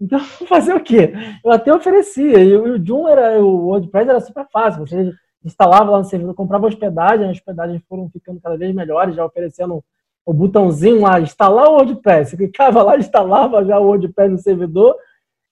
[0.00, 1.12] Então, fazer o quê?
[1.44, 2.38] Eu até oferecia.
[2.42, 4.86] E o Joom era, o WordPress era super fácil.
[4.86, 5.12] Você
[5.44, 9.84] instalava lá no servidor, comprava hospedagem, as hospedagens foram ficando cada vez melhores, já oferecendo
[10.24, 12.30] o botãozinho lá, instalar o WordPress.
[12.30, 14.96] Você clicava lá, instalava já o WordPress no servidor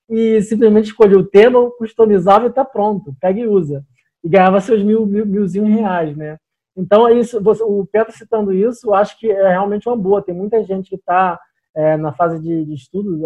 [0.08, 3.14] e simplesmente escolhia o tema, customizava e está pronto.
[3.20, 3.84] Pega e usa.
[4.24, 6.38] E ganhava seus mil, mil, milzinho reais, né?
[6.74, 10.22] Então, é isso, você, o Petro citando isso, acho que é realmente uma boa.
[10.22, 11.38] Tem muita gente que está
[11.74, 13.20] é, na fase de, de estudo,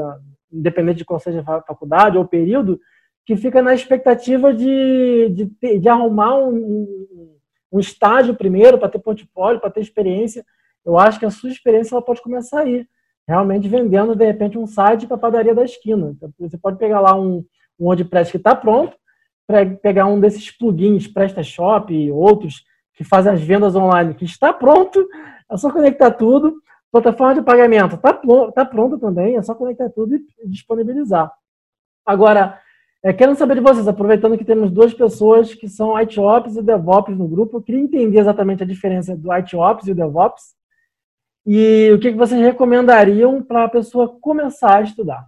[0.53, 2.81] independente de qual seja a faculdade ou período,
[3.25, 6.87] que fica na expectativa de, de, de arrumar um,
[7.73, 10.45] um estágio primeiro, para ter portfólio, para ter experiência.
[10.85, 12.87] Eu acho que a sua experiência ela pode começar aí,
[13.27, 16.15] realmente vendendo, de repente, um site para a padaria da esquina.
[16.17, 17.45] Então, você pode pegar lá um,
[17.79, 18.97] um WordPress que está pronto,
[19.83, 25.07] pegar um desses plugins PrestaShop e outros que fazem as vendas online que está pronto,
[25.51, 26.55] é só conectar tudo,
[26.93, 28.13] Plataforma de pagamento está
[28.55, 31.31] tá pronta também, é só conectar tudo e disponibilizar.
[32.05, 32.61] Agora,
[33.03, 37.17] é, quero saber de vocês, aproveitando que temos duas pessoas que são ITOps e DevOps
[37.17, 40.57] no grupo, eu queria entender exatamente a diferença do ITOps e o DevOps
[41.47, 45.25] e o que, que vocês recomendariam para a pessoa começar a estudar.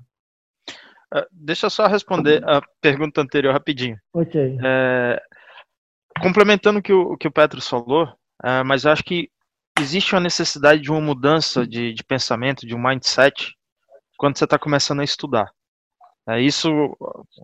[1.14, 3.96] Uh, deixa eu só responder a pergunta anterior rapidinho.
[4.12, 4.58] Ok.
[4.62, 5.22] É,
[6.20, 9.30] complementando o que o, que o Petro falou, uh, mas eu acho que
[9.80, 13.54] existe uma necessidade de uma mudança de, de pensamento, de um mindset,
[14.16, 15.50] quando você está começando a estudar.
[16.28, 16.68] É isso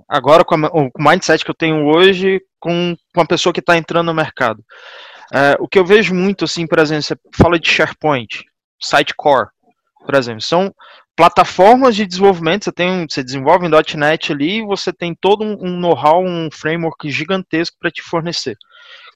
[0.08, 4.06] agora com o mindset que eu tenho hoje com, com uma pessoa que está entrando
[4.06, 4.62] no mercado.
[5.32, 8.44] É, o que eu vejo muito, assim, por exemplo, você fala de SharePoint,
[8.78, 9.48] Sitecore,
[10.04, 10.70] por exemplo, são
[11.16, 15.78] plataformas de desenvolvimento, você, tem, você desenvolve em .NET ali você tem todo um, um
[15.78, 18.56] know-how, um framework gigantesco para te fornecer.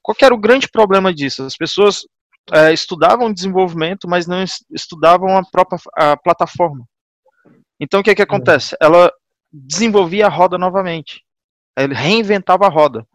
[0.01, 1.43] Qual era o grande problema disso?
[1.43, 2.07] As pessoas
[2.51, 6.85] é, estudavam desenvolvimento, mas não estudavam a própria a plataforma.
[7.79, 8.75] Então o que, que acontece?
[8.81, 9.11] Ela
[9.51, 11.23] desenvolvia a roda novamente.
[11.77, 13.05] Ele reinventava a roda.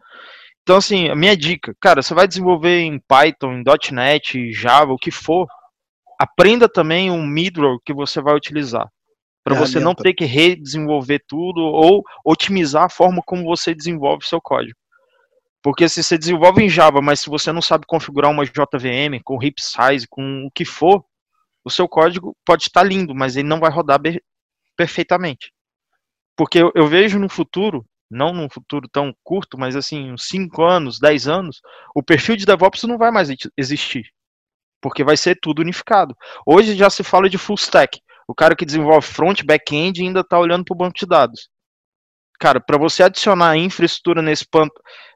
[0.63, 4.97] Então, assim, a minha dica, cara, você vai desenvolver em Python, em .NET, Java, o
[4.97, 5.47] que for,
[6.19, 8.89] aprenda também um middleware que você vai utilizar.
[9.43, 14.41] Para você não ter que redesenvolver tudo ou otimizar a forma como você desenvolve seu
[14.41, 14.75] código.
[15.65, 19.43] Porque se você desenvolve em Java, mas se você não sabe configurar uma JVM com
[19.43, 21.03] heap size, com o que for,
[21.63, 23.99] o seu código pode estar lindo, mas ele não vai rodar
[24.77, 25.51] perfeitamente.
[26.37, 30.63] Porque eu, eu vejo no futuro, não num futuro tão curto, mas assim, uns 5
[30.63, 31.59] anos, 10 anos,
[31.95, 34.05] o perfil de DevOps não vai mais existir.
[34.79, 36.15] Porque vai ser tudo unificado.
[36.45, 37.99] Hoje já se fala de full stack.
[38.27, 41.49] O cara que desenvolve front, back-end ainda está olhando para o banco de dados
[42.39, 44.67] cara, para você adicionar infraestrutura nesse, pan,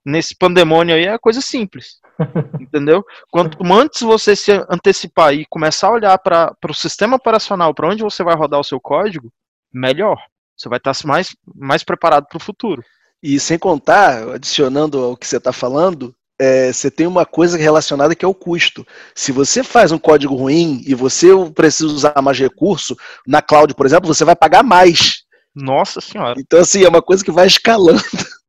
[0.05, 1.99] nesse pandemônio aí é coisa simples.
[2.59, 3.03] entendeu?
[3.31, 8.03] Quanto antes você se antecipar e começar a olhar para o sistema operacional, para onde
[8.03, 9.31] você vai rodar o seu código,
[9.73, 10.17] melhor.
[10.57, 12.83] Você vai estar mais, mais preparado para o futuro.
[13.23, 18.15] E sem contar, adicionando ao que você está falando, é, você tem uma coisa relacionada
[18.15, 18.85] que é o custo.
[19.13, 23.85] Se você faz um código ruim e você precisa usar mais recurso, na cloud, por
[23.85, 25.18] exemplo, você vai pagar mais
[25.59, 26.35] nossa senhora.
[26.39, 28.01] Então, assim, é uma coisa que vai escalando.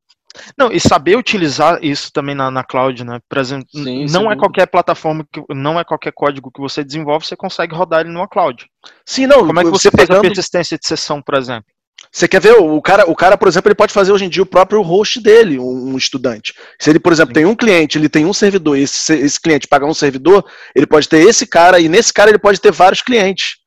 [0.56, 3.18] Não, e saber utilizar isso também na, na cloud, né?
[3.28, 7.26] Por exemplo, Sim, não é qualquer plataforma, que, não é qualquer código que você desenvolve,
[7.26, 8.66] você consegue rodar ele numa cloud.
[9.04, 9.46] Sim, não.
[9.46, 11.66] Como é que você, faz a persistência de sessão, por exemplo?
[12.12, 14.42] Você quer ver, o cara, o cara, por exemplo, ele pode fazer hoje em dia
[14.42, 16.54] o próprio host dele, um, estudante.
[16.80, 19.68] Se ele, por exemplo, tem um cliente, ele tem um servidor, e esse, esse cliente
[19.68, 20.44] paga um servidor,
[20.74, 23.59] ele pode ter esse cara, e nesse cara ele pode ter vários clientes.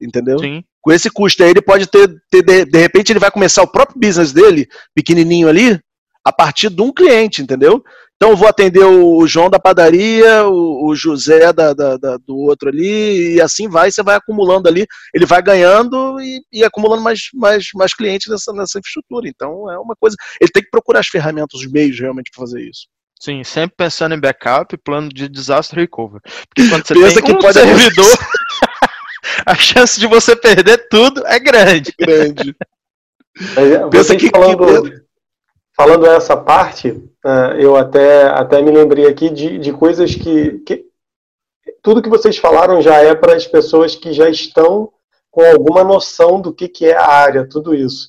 [0.00, 0.38] Entendeu?
[0.38, 0.62] Sim.
[0.80, 3.70] Com esse custo aí, ele pode ter, ter de, de repente, ele vai começar o
[3.70, 5.80] próprio business dele, pequenininho ali,
[6.24, 7.82] a partir de um cliente, entendeu?
[8.18, 12.36] Então eu vou atender o João da padaria, o, o José da, da, da, do
[12.36, 14.84] outro ali, e assim vai, você vai acumulando ali,
[15.14, 19.28] ele vai ganhando e, e, acumulando mais, mais, mais clientes nessa, nessa infraestrutura.
[19.28, 20.16] Então é uma coisa.
[20.40, 22.88] Ele tem que procurar as ferramentas, os meios realmente para fazer isso.
[23.20, 26.22] Sim, sempre pensando em backup plano de desastre recovery.
[26.22, 28.18] Porque quando você Pensa tem que um pode servidor,
[29.50, 31.92] a chance de você perder tudo é grande.
[31.98, 32.54] Grande.
[33.90, 35.02] Pensa que- falando, que-
[35.76, 36.88] falando essa parte,
[37.24, 40.84] eh, eu até, até me lembrei aqui de, de coisas que, que.
[41.82, 44.90] Tudo que vocês falaram já é para as pessoas que já estão
[45.30, 48.08] com alguma noção do que, que é a área, tudo isso.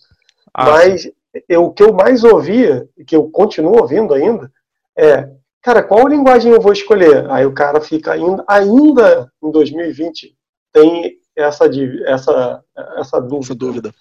[0.53, 1.09] Ah, Mas
[1.47, 4.51] eu, o que eu mais ouvia, e que eu continuo ouvindo ainda,
[4.97, 5.29] é,
[5.61, 7.29] cara, qual linguagem eu vou escolher?
[7.29, 10.35] Aí o cara fica ainda, ainda em 2020,
[10.73, 11.65] tem essa,
[12.05, 12.61] essa,
[12.97, 13.45] essa dúvida.
[13.45, 13.91] Essa dúvida.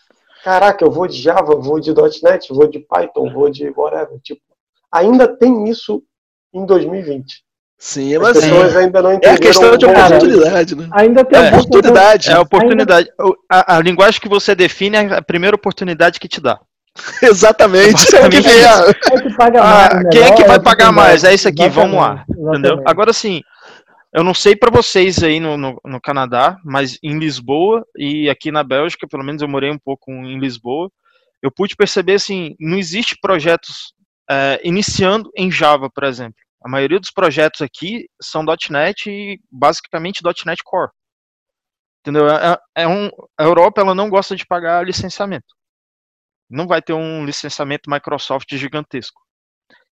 [0.44, 4.18] Caraca, eu vou de Java, vou de .NET, vou de Python, vou de whatever.
[4.22, 4.40] Tipo,
[4.92, 6.02] ainda tem isso
[6.54, 7.42] em 2020.
[7.80, 9.34] Sim, As mas pessoas ainda não é entenderam.
[9.36, 10.88] a questão de bom oportunidade, né?
[10.92, 12.30] Ainda tem É, Oportunidade.
[12.30, 13.08] É a oportunidade.
[13.20, 16.58] O- A, a linguagem que você define é a primeira oportunidade que te dá.
[17.22, 18.16] Exatamente.
[18.16, 18.88] É que vier.
[19.12, 21.22] É que paga Ah, quem é que vai é pagar mais?
[21.22, 22.24] É isso aqui, Exatamente, vamos lá.
[22.28, 22.54] Entendeu?
[22.72, 22.90] exatamente.
[22.90, 23.42] Agora sim,
[24.12, 28.50] eu não sei pra vocês aí no, no, no Canadá, mas em Lisboa e aqui
[28.50, 30.90] na Bélgica, pelo menos eu morei um pouco em Lisboa,
[31.42, 33.92] eu pude perceber assim, não existe projetos
[34.30, 36.36] eh, iniciando em Java, por exemplo.
[36.64, 40.90] A maioria dos projetos aqui são .NET e basicamente .NET Core.
[42.00, 42.28] Entendeu?
[42.28, 45.54] É, é um, a Europa ela não gosta de pagar licenciamento.
[46.50, 49.20] Não vai ter um licenciamento Microsoft gigantesco.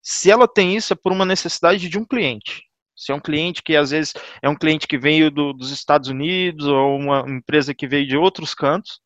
[0.02, 2.65] Se ela tem isso, é por uma necessidade de um cliente.
[2.96, 6.08] Se é um cliente que às vezes é um cliente que veio do- dos Estados
[6.08, 9.00] Unidos ou uma empresa que veio de outros cantos,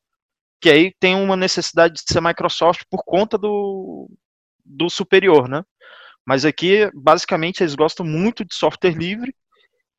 [0.60, 4.10] que aí tem uma necessidade de ser Microsoft por conta do,
[4.64, 5.64] do superior, né?
[6.26, 9.34] Mas aqui, basicamente, eles gostam muito de software livre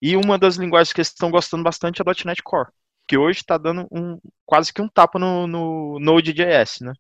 [0.02, 2.70] e uma das linguagens que eles estão gostando bastante é a .NET Core,
[3.08, 6.94] que hoje está dando um, quase que um tapa no, no Node.js, né?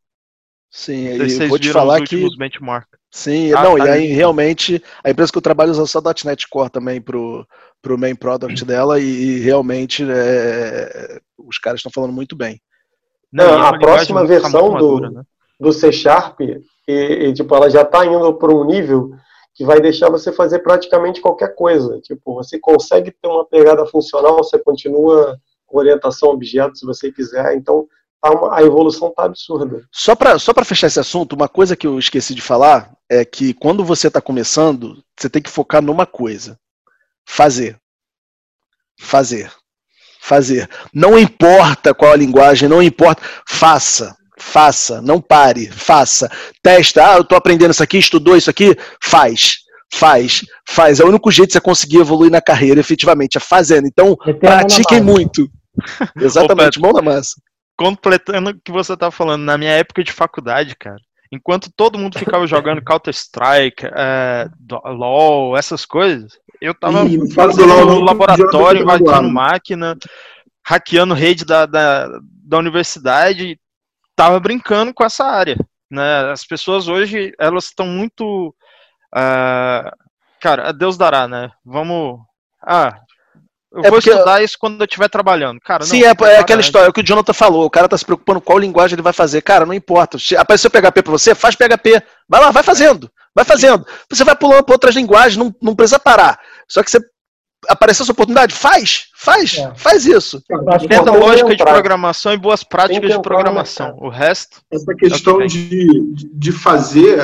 [0.71, 2.87] Sim, e vocês vou te falar que benchmark.
[3.11, 4.15] Sim, Ah, não, tá e aí lindo.
[4.15, 7.45] realmente a empresa que eu trabalho usa só .NET Core também pro,
[7.81, 12.61] pro main product dela e, e realmente é, os caras estão falando muito bem.
[13.31, 15.23] Não, é a próxima versão do- né?
[15.59, 19.11] do C Sharp, e, e, tipo, ela já está indo para um nível
[19.53, 21.99] que vai deixar você fazer praticamente qualquer coisa.
[22.01, 27.11] Tipo, você consegue ter uma pegada funcional, você continua com orientação a objeto se você
[27.11, 27.55] quiser.
[27.55, 27.85] Então,
[28.23, 29.83] a evolução está absurda.
[29.91, 33.25] Só para só pra fechar esse assunto, uma coisa que eu esqueci de falar é
[33.25, 36.57] que quando você está começando, você tem que focar numa coisa:
[37.25, 37.77] fazer.
[38.99, 39.51] Fazer.
[40.21, 40.69] Fazer.
[40.93, 43.23] Não importa qual a linguagem, não importa.
[43.47, 44.15] Faça.
[44.37, 45.01] Faça.
[45.01, 45.71] Não pare.
[45.71, 46.29] Faça.
[46.61, 47.13] Testa.
[47.13, 48.77] Ah, eu estou aprendendo isso aqui, estudou isso aqui?
[49.01, 49.55] Faz.
[49.91, 50.45] Faz.
[50.67, 50.99] Faz.
[50.99, 53.87] É o único jeito de você conseguir evoluir na carreira, efetivamente, é fazendo.
[53.87, 55.49] Então, pratiquem muito.
[56.21, 57.35] Exatamente, mão na massa.
[57.81, 62.19] Completando o que você tá falando, na minha época de faculdade, cara, enquanto todo mundo
[62.19, 64.47] ficava jogando Counter-Strike, é,
[64.85, 69.97] LOL, essas coisas, eu tava Ih, fazendo LOL, laboratório, invadindo máquina,
[70.63, 73.59] hackeando rede da, da, da universidade,
[74.15, 75.57] tava brincando com essa área.
[75.89, 76.31] Né?
[76.31, 78.55] As pessoas hoje, elas estão muito.
[79.13, 79.91] ah,
[80.39, 81.51] cara, a Deus dará, né?
[81.65, 82.19] Vamos.
[82.63, 82.99] Ah,
[83.73, 85.59] eu É vou porque- estudar isso quando eu estiver trabalhando.
[85.61, 87.65] Cara, Sim, não, é, é aquela história, é o que o Jonathan falou.
[87.65, 89.41] O cara tá se preocupando qual linguagem ele vai fazer.
[89.41, 90.17] Cara, não importa.
[90.19, 92.01] Se Apareceu PHP pra você, faz PHP.
[92.27, 93.09] Vai lá, vai fazendo.
[93.33, 93.85] Vai fazendo.
[94.09, 96.37] Você vai pulando para outras linguagens, não, não precisa parar.
[96.67, 96.99] Só que você
[97.69, 99.71] apareceu essa oportunidade, faz, faz, É.
[99.75, 100.41] faz isso.
[100.79, 103.95] Que Tenta é lógica de programação e boas práticas que de programação.
[103.99, 105.47] O resto, Essa questão Ok.
[105.47, 105.87] de,
[106.33, 107.19] de fazer,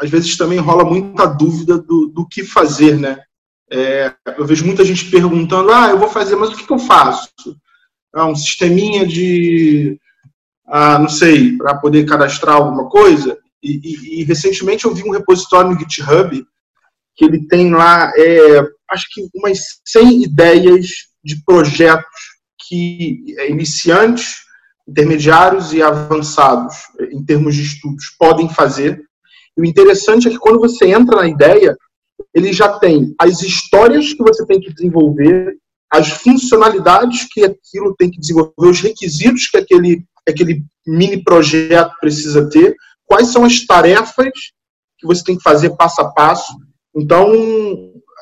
[0.00, 3.18] às vezes também rola muita dúvida do, do que fazer, né?
[3.72, 6.78] É, eu vejo muita gente perguntando, ah, eu vou fazer, mas o que, que eu
[6.78, 7.30] faço?
[8.14, 9.98] Ah, um sisteminha de,
[10.66, 13.38] ah, não sei, para poder cadastrar alguma coisa.
[13.62, 16.44] E, e- e recentemente eu vi um repositório no GitHub
[17.16, 18.60] que ele tem lá, é,
[18.90, 20.86] acho que umas 100 ideias
[21.24, 22.20] de projetos
[22.68, 24.42] que é, iniciantes
[24.86, 26.74] intermediários e avançados,
[27.10, 29.00] em termos de estudos, podem fazer.
[29.56, 31.76] E o interessante é que quando você entra na ideia,
[32.34, 35.56] ele já tem as histórias que você tem que desenvolver,
[35.90, 42.48] as funcionalidades que aquilo tem que desenvolver, os requisitos que aquele, aquele mini projeto precisa
[42.48, 44.32] ter, quais são as tarefas
[44.98, 46.56] que você tem que fazer passo a passo.
[46.94, 47.30] Então,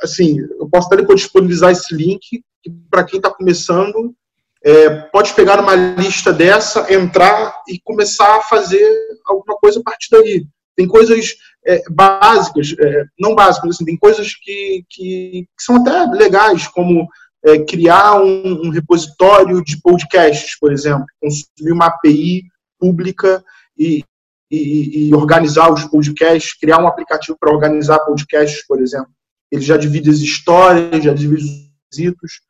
[0.03, 2.43] assim, eu posso até depois disponibilizar esse link,
[2.91, 4.15] para quem está começando,
[4.63, 8.85] é, pode pegar uma lista dessa, entrar e começar a fazer
[9.25, 10.47] alguma coisa a partir daí.
[10.77, 11.35] Tem coisas
[11.67, 17.07] é, básicas, é, não básicas, assim, tem coisas que, que, que são até legais, como
[17.45, 22.45] é, criar um, um, repositório de podcasts, por exemplo, construir uma API
[22.79, 23.43] pública
[23.79, 24.05] e,
[24.51, 29.11] e, e organizar os podcasts, criar um aplicativo para organizar podcasts, por exemplo.
[29.51, 31.51] Ele já divide as histórias, já divide os
[31.85, 32.41] requisitos.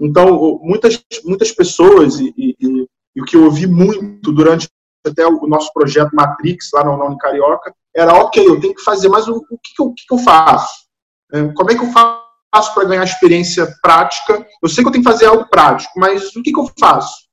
[0.00, 4.68] Então, muitas, muitas pessoas, e, e, e, o que eu ouvi muito durante
[5.06, 9.26] até o nosso projeto Matrix, lá na Unicarioca, era, ok, eu tenho que fazer, mas
[9.26, 10.86] o, o, que, que, eu, o que, que eu faço?
[11.32, 14.46] É, como é que eu faço para ganhar experiência prática?
[14.62, 17.26] Eu sei que eu tenho que fazer algo prático, mas o que, que eu faço?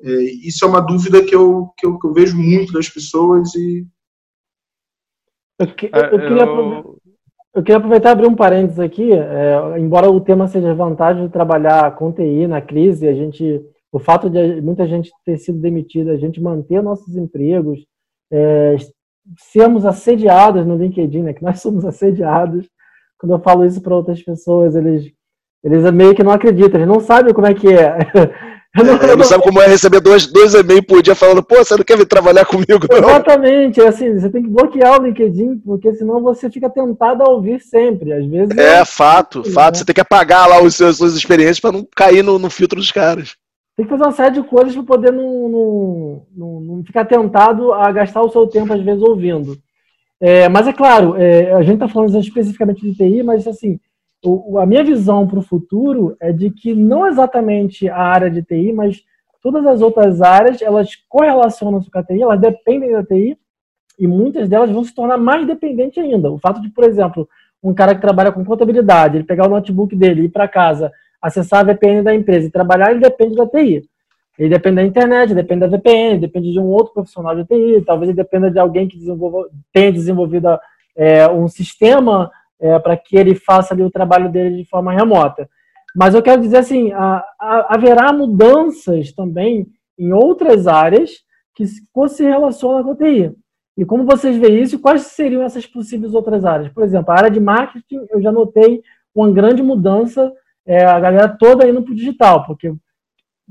[0.00, 0.10] É,
[0.46, 3.86] isso é uma dúvida que eu, que eu, que eu vejo muito das pessoas e...
[5.58, 6.44] Eu, que, eu, eu queria...
[6.44, 6.98] Eu
[7.58, 9.12] eu queria aproveitar e abrir um parênteses aqui.
[9.12, 13.60] É, embora o tema seja a vantagem de trabalhar com TI na crise, a gente,
[13.90, 17.84] o fato de muita gente ter sido demitida, a gente manter nossos empregos,
[18.30, 18.76] é,
[19.36, 22.66] sermos assediados no LinkedIn, né, que nós somos assediados.
[23.18, 25.12] Quando eu falo isso para outras pessoas, eles,
[25.62, 27.98] eles meio que não acreditam, eles não sabem como é que é.
[28.76, 31.56] Eu não, é, não sabe como é receber dois, dois e-mails por dia falando, pô,
[31.56, 32.86] você não quer vir trabalhar comigo?
[32.90, 32.98] Não?
[32.98, 37.30] Exatamente, é assim, você tem que bloquear o LinkedIn, porque senão você fica tentado a
[37.30, 38.12] ouvir sempre.
[38.12, 38.56] Às vezes.
[38.56, 39.74] É, é fato, fato.
[39.74, 39.78] Né?
[39.78, 42.78] Você tem que apagar lá os seus, suas experiências para não cair no, no, filtro
[42.78, 43.36] dos caras.
[43.78, 47.72] Tem que fazer uma série de coisas para poder não, não, não, não, ficar tentado
[47.72, 49.56] a gastar o seu tempo, às vezes, ouvindo.
[50.20, 53.78] É, mas é claro, é, a gente está falando especificamente de TI, mas assim,
[54.20, 58.42] o, a minha visão para o futuro é de que não exatamente a área de
[58.42, 59.00] TI, mas
[59.40, 63.38] todas as outras áreas, elas correlacionam-se com a TI, elas dependem da TI,
[63.96, 66.32] e muitas delas vão se tornar mais dependentes ainda.
[66.32, 67.28] O fato de, por exemplo,
[67.62, 70.90] um cara que trabalha com contabilidade, ele pegar o notebook dele, ir para casa,
[71.20, 73.88] acessar a VPN da empresa e trabalhar, ele depende da TI.
[74.38, 78.08] Ele depende da internet, depende da VPN, depende de um outro profissional de TI, talvez
[78.08, 78.98] ele dependa de alguém que
[79.72, 80.48] tenha desenvolvido
[80.96, 85.48] é, um sistema é, para que ele faça ali o trabalho dele de forma remota.
[85.94, 89.66] Mas eu quero dizer assim, a, a, haverá mudanças também
[89.98, 91.10] em outras áreas
[91.54, 93.32] que se relacionam com a TI.
[93.76, 96.72] E como vocês veem isso, quais seriam essas possíveis outras áreas?
[96.72, 98.82] Por exemplo, a área de marketing, eu já notei
[99.14, 100.32] uma grande mudança,
[100.68, 102.70] é, a galera toda indo para o digital, porque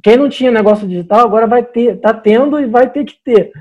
[0.03, 3.51] quem não tinha negócio digital agora vai ter, está tendo e vai ter que ter.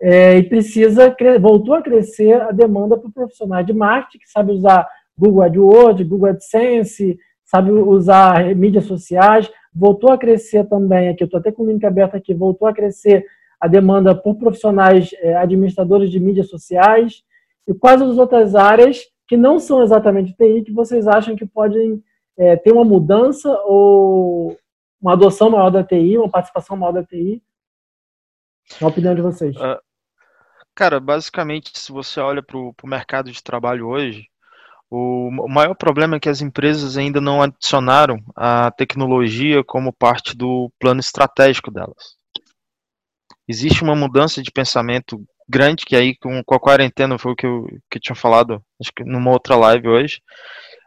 [0.00, 4.88] É, e precisa, voltou a crescer a demanda por profissionais de marketing que sabe usar
[5.16, 11.38] Google AdWords, Google AdSense, sabe usar mídias sociais, voltou a crescer também, aqui eu estou
[11.38, 13.24] até com o link aberto aqui, voltou a crescer
[13.60, 17.22] a demanda por profissionais é, administradores de mídias sociais
[17.68, 22.02] e quais as outras áreas que não são exatamente TI que vocês acham que podem
[22.36, 24.56] é, ter uma mudança ou
[25.00, 27.42] uma adoção maior da TI, uma participação maior da TI
[28.80, 29.54] a opinião de vocês.
[29.56, 29.78] Uh,
[30.74, 34.26] cara, basicamente, se você olha para o mercado de trabalho hoje,
[34.90, 40.36] o, o maior problema é que as empresas ainda não adicionaram a tecnologia como parte
[40.36, 42.16] do plano estratégico delas.
[43.46, 47.46] Existe uma mudança de pensamento grande, que aí com, com a quarentena foi o que
[47.46, 50.22] eu, que eu tinha falado, acho que numa outra live hoje.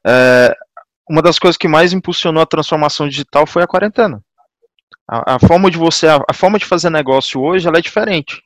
[0.06, 0.56] É,
[1.10, 4.22] uma das coisas que mais impulsionou a transformação digital foi a quarentena.
[5.10, 8.42] A, a, forma de você, a, a, forma de fazer negócio hoje, ela é diferente.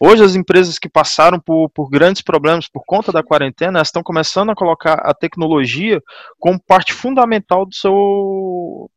[0.00, 4.02] Hoje as empresas que passaram por, por grandes problemas por conta da quarentena, elas estão
[4.02, 6.00] começando a colocar a tecnologia
[6.40, 8.90] como parte fundamental do seu,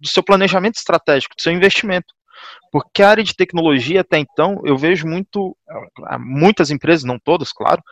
[0.00, 2.14] do seu planejamento estratégico, do seu investimento.
[2.72, 5.56] Porque a área de tecnologia, até então, eu vejo muito,
[6.18, 7.82] muitas empresas, não todas, claro,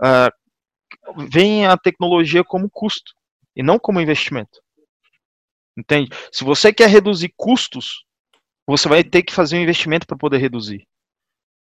[0.00, 3.15] uh, veem a tecnologia como custo
[3.56, 4.60] e não como investimento.
[5.76, 6.10] Entende?
[6.30, 8.04] Se você quer reduzir custos,
[8.66, 10.86] você vai ter que fazer um investimento para poder reduzir.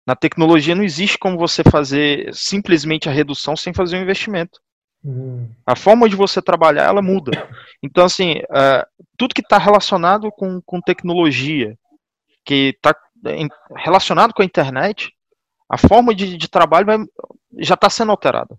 [0.06, 4.60] Na tecnologia não existe como você fazer simplesmente a redução sem fazer um investimento.
[5.04, 5.50] Uhum.
[5.66, 7.32] A forma de você trabalhar, ela muda.
[7.82, 8.86] Então, assim, uh,
[9.18, 11.78] tudo que está relacionado com, com tecnologia,
[12.43, 12.96] que está
[13.76, 15.12] relacionado com a internet,
[15.70, 16.98] a forma de, de trabalho vai,
[17.60, 18.58] já está sendo alterada.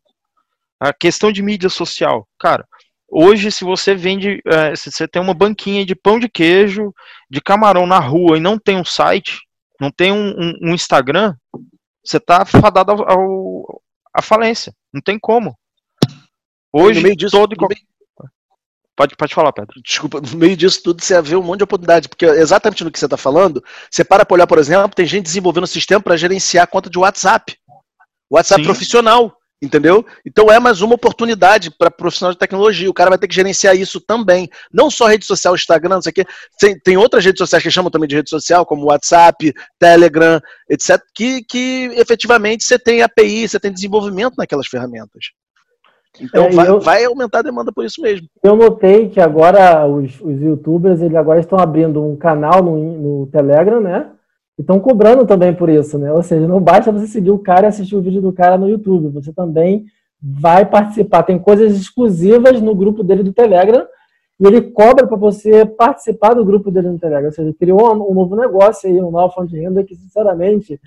[0.78, 2.66] A questão de mídia social, cara,
[3.08, 6.92] Hoje, se você vende, é, se você tem uma banquinha de pão de queijo,
[7.30, 9.40] de camarão na rua e não tem um site,
[9.80, 11.34] não tem um, um, um Instagram,
[12.04, 13.82] você está fadado ao, ao,
[14.14, 14.72] à falência.
[14.92, 15.56] Não tem como.
[16.72, 17.54] Hoje, no meio disso, todo.
[17.58, 17.80] no meio-
[18.96, 19.78] Pode, pode falar, Pedro.
[19.84, 22.98] desculpa, no meio disso tudo você vê um monte de oportunidade, porque exatamente no que
[22.98, 26.16] você está falando, você para para olhar, por exemplo, tem gente desenvolvendo um sistema para
[26.16, 27.58] gerenciar a conta de WhatsApp.
[28.30, 28.66] WhatsApp Sim.
[28.66, 30.04] profissional, entendeu?
[30.24, 32.90] Então é mais uma oportunidade para profissional de tecnologia.
[32.90, 34.48] O cara vai ter que gerenciar isso também.
[34.72, 36.24] Não só rede social, Instagram, não sei o quê.
[36.58, 41.00] Tem, tem outras redes sociais que chamam também de rede social, como WhatsApp, Telegram, etc.,
[41.14, 45.26] que, que efetivamente você tem API, você tem desenvolvimento naquelas ferramentas.
[46.18, 48.26] Então É, vai, eu- vai aumentar a demanda por isso mesmo.
[48.42, 52.76] Eu notei que agora os, os youtubers eles agora estão abrindo um canal no,
[53.20, 54.10] no Telegram, né?
[54.58, 56.12] E estão cobrando também por isso, né?
[56.12, 58.68] Ou seja, não basta você seguir o cara e assistir o vídeo do cara no
[58.68, 59.84] YouTube, você também
[60.20, 61.22] vai participar.
[61.22, 63.86] Tem coisas exclusivas no grupo dele do Telegram
[64.40, 67.26] e ele cobra para você participar do grupo dele no Telegram.
[67.26, 69.94] Ou seja, ele criou um, um novo negócio aí, uma nova fonte de renda que,
[69.94, 70.80] sinceramente,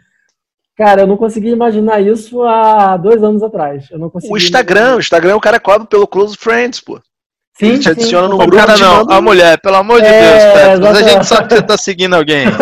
[0.76, 3.88] cara, eu não conseguia imaginar isso há dois anos atrás.
[3.91, 6.99] Eu não conseguia O Instagram, o Instagram o cara cobra pelo Close Friends, pô.
[7.60, 7.89] Sim, Ele te sim.
[7.89, 8.55] adiciona no O grupo.
[8.55, 10.86] cara não, manda a mulher, pelo amor de É, Deus, Pedro.
[10.88, 12.45] Mas a gente sabe que você tá seguindo alguém.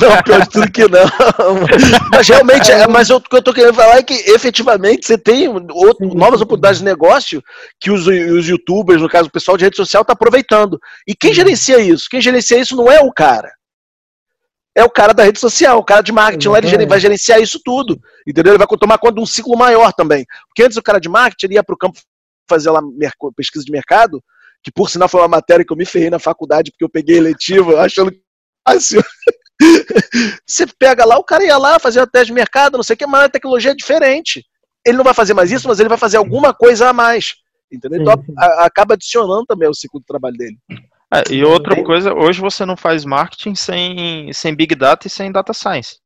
[0.00, 1.04] Não, pior de tudo que não.
[2.12, 5.16] Mas realmente, é, mas eu- o que eu tô querendo falar é que efetivamente você
[5.18, 7.42] tem outro- novas oportunidades de negócio
[7.80, 10.78] que os, os youtubers, no caso o pessoal de rede social, tá aproveitando.
[11.06, 12.06] E quem gerencia isso?
[12.10, 13.50] Quem gerencia isso não é o cara.
[14.76, 17.60] É o cara da rede social, o cara de marketing lá, ele vai gerenciar isso
[17.64, 17.98] tudo.
[18.26, 18.52] Entendeu?
[18.52, 20.24] Ele vai tomar conta de um ciclo maior também.
[20.48, 21.98] Porque antes o cara de marketing ia para o campo
[22.48, 22.80] fazer lá
[23.36, 24.22] pesquisa de mercado,
[24.62, 27.16] que por sinal foi uma matéria que eu me ferrei na faculdade, porque eu peguei
[27.16, 28.20] eletiva achando que
[28.66, 29.02] fácil.
[30.46, 32.96] Você pega lá, o cara ia lá fazer o teste de mercado, não sei o
[32.96, 34.44] que, mas a tecnologia é diferente.
[34.86, 37.34] Ele não vai fazer mais isso, mas ele vai fazer alguma coisa a mais.
[37.70, 38.00] Entendeu?
[38.00, 38.14] Então
[38.58, 40.56] acaba adicionando também o ciclo de trabalho dele.
[41.12, 45.10] É, e outra Tem- coisa, hoje você não faz marketing sem, sem Big Data e
[45.10, 45.98] sem Data Science.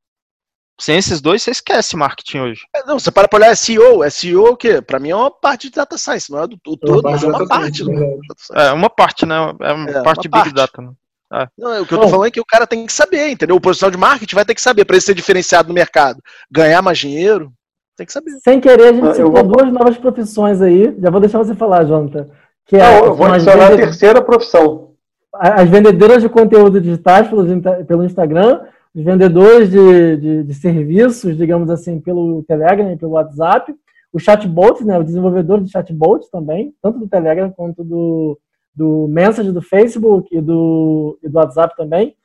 [0.80, 2.62] Sem esses dois, você esquece marketing hoje.
[2.74, 4.02] É, Não, você para pra olhar SEO.
[4.10, 4.80] SEO é o quê?
[4.82, 7.26] Pra mim é uma parte de data science, não é do, do todo, mas é
[7.28, 7.84] uma parte.
[7.84, 8.68] do data science.
[8.68, 9.36] É uma parte, né?
[9.60, 10.54] É uma É, parte uma de Big parte.
[10.54, 10.82] Data.
[10.82, 11.46] Né?
[11.56, 12.10] Não, o que eu tô Bom.
[12.10, 13.54] falando é que o cara tem que saber, entendeu?
[13.56, 16.82] O profissional de marketing vai ter que saber para ele ser diferenciado no mercado, ganhar
[16.82, 17.52] mais dinheiro,
[17.96, 18.30] tem que saber.
[18.42, 20.92] Sem querer, a gente Ah, citou vou- duas novas profissões aí.
[21.00, 22.28] Já vou deixar você falar, Jonathan.
[22.66, 24.93] Que é, Não, eu vou adicionar a terceira profissão.
[25.38, 27.44] As vendedoras de conteúdo digitais pelo,
[27.86, 28.62] pelo Instagram,
[28.94, 33.74] os vendedores de, de, de serviços, digamos assim, pelo Telegram e pelo WhatsApp,
[34.12, 38.38] o chatbot, né, o desenvolvedor de chatbot também, tanto do Telegram quanto do,
[38.72, 42.16] do Message do Facebook e do, e do WhatsApp também.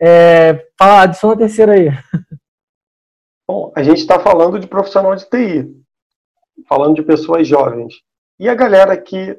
[0.00, 1.88] É, adiciona a terceira aí.
[3.48, 5.74] Bom, a gente está falando de profissional de TI,
[6.68, 7.94] falando de pessoas jovens.
[8.38, 9.36] E a galera que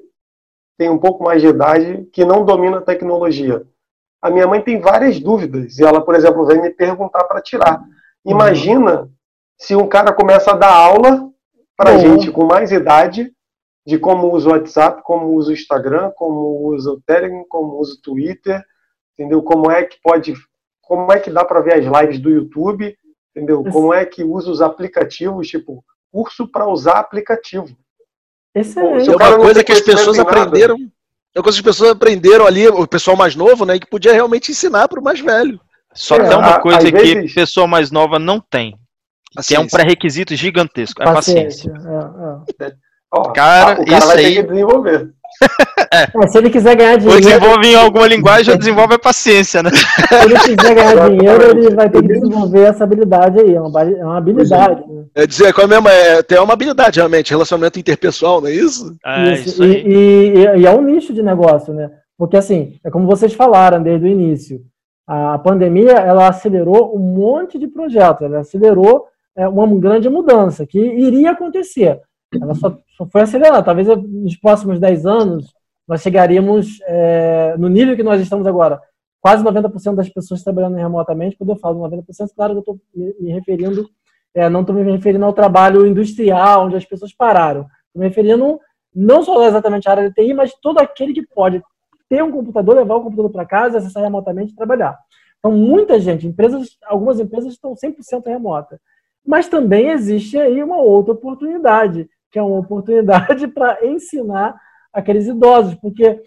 [0.77, 3.65] tem um pouco mais de idade, que não domina a tecnologia.
[4.21, 7.83] A minha mãe tem várias dúvidas, e ela, por exemplo, vem me perguntar para tirar.
[8.25, 9.09] Imagina
[9.57, 11.29] se um cara começa a dar aula
[11.77, 13.31] para gente com mais idade
[13.85, 17.93] de como usa o WhatsApp, como usa o Instagram, como usa o Telegram, como usa
[17.93, 18.63] o Twitter,
[19.13, 19.43] entendeu?
[19.43, 20.33] Como é que pode,
[20.81, 22.97] como é que dá para ver as lives do YouTube,
[23.29, 23.63] entendeu?
[23.63, 27.77] Como é que usa os aplicativos, tipo, curso para usar aplicativo.
[28.55, 29.09] Excelente.
[29.09, 30.75] É cara uma coisa que as pessoas aprenderam.
[31.35, 33.77] É uma coisa que as pessoas aprenderam ali, o pessoal mais novo, né?
[33.77, 35.59] Que podia realmente ensinar para o mais velho.
[35.93, 38.75] Só É, tem uma a- coisa que vezes- pessoa mais nova não tem.
[39.45, 41.01] Que é um pré-requisito gigantesco.
[41.03, 41.73] É paciência.
[42.59, 42.73] É, é.
[43.11, 45.13] Ó, Cara, o cara isso vai aí- ter que desenvolver.
[45.91, 49.61] É, se ele quiser ganhar Ou dinheiro, desenvolve em alguma linguagem ou desenvolve a paciência,
[49.63, 49.69] né?
[49.71, 53.55] se ele quiser ganhar dinheiro, ele vai ter que desenvolver essa habilidade aí.
[53.55, 54.81] É uma, habilidade- é uma habilidade.
[54.87, 55.03] né?
[55.15, 55.87] É dizer, qual é mesmo?
[55.87, 58.95] É, tem uma habilidade realmente, relacionamento interpessoal, não é isso?
[59.05, 59.83] É Isso, isso aí.
[59.85, 61.89] E, e- e é um nicho de negócio, né?
[62.17, 64.61] Porque assim, é como vocês falaram desde o início,
[65.07, 69.05] a pandemia ela acelerou um monte de projetos, ela acelerou
[69.37, 71.99] é, uma grande mudança que iria acontecer.
[72.41, 72.75] Ela só
[73.11, 73.63] foi acelerada.
[73.63, 75.53] Talvez nos próximos 10 anos
[75.87, 78.81] nós chegaríamos é, no nível que nós estamos agora.
[79.21, 81.35] Quase 90% das pessoas trabalhando remotamente.
[81.37, 83.89] Quando eu falo 90%, claro que eu estou me referindo,
[84.33, 87.61] é, não estou me referindo ao trabalho industrial, onde as pessoas pararam.
[87.61, 88.59] Estou me referindo
[88.93, 91.61] não só exatamente à área de TI, mas todo aquele que pode
[92.09, 94.97] ter um computador, levar o computador para casa, acessar remotamente e trabalhar.
[95.39, 98.79] Então, muita gente, empresas, algumas empresas estão 100% remota.
[99.25, 104.59] Mas também existe aí uma outra oportunidade, que é uma oportunidade para ensinar
[104.91, 106.21] aqueles idosos, porque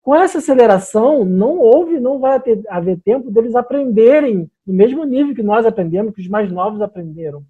[0.00, 5.34] com essa aceleração não houve, não vai ter, haver tempo deles aprenderem no mesmo nível
[5.34, 7.44] que nós aprendemos, que os mais novos aprenderam.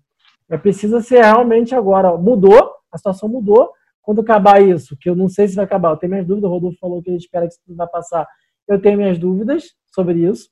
[0.49, 2.17] É preciso ser realmente agora.
[2.17, 3.71] Mudou, a situação mudou.
[4.03, 6.53] Quando acabar isso, que eu não sei se vai acabar, eu tenho minhas dúvidas, o
[6.53, 8.27] Rodolfo falou que ele espera que isso vai passar.
[8.67, 10.51] Eu tenho minhas dúvidas sobre isso,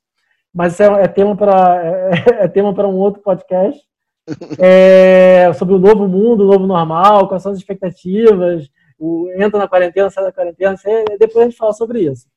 [0.53, 1.75] mas é, é tema para
[2.39, 3.83] é, é tema para um outro podcast.
[4.59, 9.67] É, sobre o novo mundo, o novo normal, quais são as expectativas, o, entra na
[9.67, 10.75] quarentena, sai da quarentena,
[11.19, 12.27] depois a gente fala sobre isso.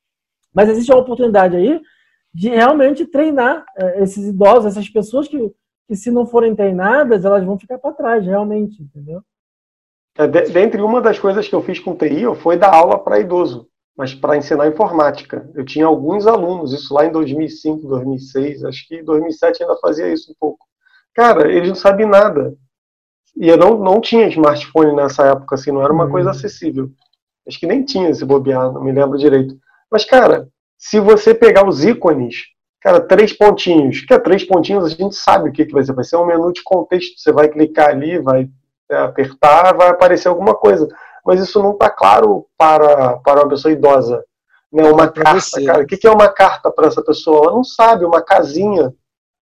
[0.55, 1.81] Mas existe uma oportunidade aí
[2.33, 5.53] de realmente treinar é, esses idosos, essas pessoas que,
[5.89, 9.23] que se não forem treinadas, elas vão ficar para trás, realmente, entendeu?
[10.17, 13.69] É, dentre uma das coisas que eu fiz com TI foi dar aula para idoso,
[13.97, 15.51] mas para ensinar informática.
[15.55, 20.13] Eu tinha alguns alunos, isso lá em 2005, 2006, acho que em 2007 ainda fazia
[20.13, 20.67] isso um pouco.
[21.15, 22.55] Cara, eles não sabem nada.
[23.37, 26.11] E eu não, não tinha smartphone nessa época, assim, não era uma uhum.
[26.11, 26.91] coisa acessível.
[27.47, 29.57] Acho que nem tinha esse bobear, não me lembro direito.
[29.91, 30.49] Mas, cara,
[30.79, 32.37] se você pegar os ícones,
[32.81, 35.93] cara, três pontinhos, que é três pontinhos, a gente sabe o que, que vai ser.
[35.93, 37.19] Vai ser um menu de contexto.
[37.19, 38.49] Você vai clicar ali, vai
[38.91, 40.89] é, apertar, vai aparecer alguma coisa.
[41.25, 44.25] Mas isso não está claro para, para uma pessoa idosa.
[44.73, 44.91] Né?
[44.91, 45.83] Uma carta, cara.
[45.83, 47.45] O que, que é uma carta para essa pessoa?
[47.45, 48.93] Ela não sabe, uma casinha.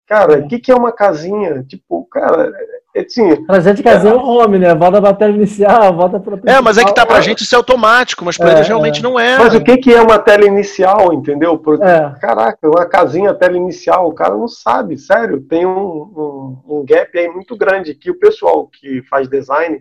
[0.10, 1.64] Cara, o que, que é uma casinha?
[1.64, 2.52] Tipo, cara,
[2.96, 3.46] é assim.
[3.46, 4.74] Pra gente casinha é o home, né?
[4.74, 7.58] Volta a bateria inicial, volta para É, mas é que tá pra gente isso é
[7.60, 9.04] automático, mas pra é, eles realmente é.
[9.04, 9.38] não é.
[9.38, 11.60] Mas o que, que é uma tela inicial, entendeu?
[11.60, 12.12] Porque, é.
[12.20, 15.42] Caraca, uma casinha tela inicial, o cara não sabe, sério.
[15.42, 19.80] Tem um, um, um gap aí muito grande que o pessoal que faz design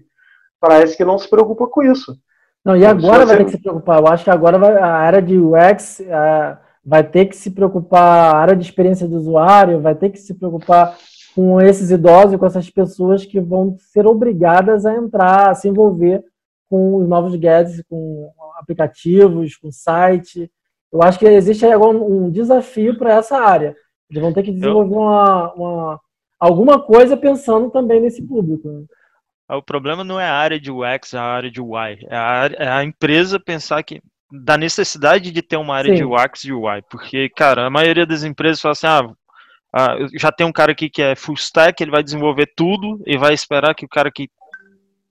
[0.61, 2.15] parece que não se preocupa com isso.
[2.63, 3.99] Não, e agora vai ter que se preocupar.
[3.99, 6.03] Eu acho que agora vai, a área de UX.
[6.11, 10.19] A vai ter que se preocupar, a área de experiência do usuário vai ter que
[10.19, 10.97] se preocupar
[11.35, 16.25] com esses idosos, com essas pessoas que vão ser obrigadas a entrar, a se envolver
[16.69, 20.51] com os novos gadgets, com aplicativos, com site.
[20.93, 23.77] Eu acho que existe agora um desafio para essa área.
[24.11, 26.01] Eles vão ter que desenvolver uma, uma,
[26.41, 28.69] alguma coisa pensando também nesse público.
[28.69, 28.85] Né?
[29.51, 32.07] O problema não é a área de UX, é a área de UI.
[32.09, 34.01] É a, é a empresa pensar que
[34.31, 35.97] da necessidade de ter uma área Sim.
[35.97, 39.15] de UX e UI, porque, cara, a maioria das empresas fala assim, ah,
[39.75, 43.17] ah, já tem um cara aqui que é full stack, ele vai desenvolver tudo e
[43.17, 44.29] vai esperar que o cara que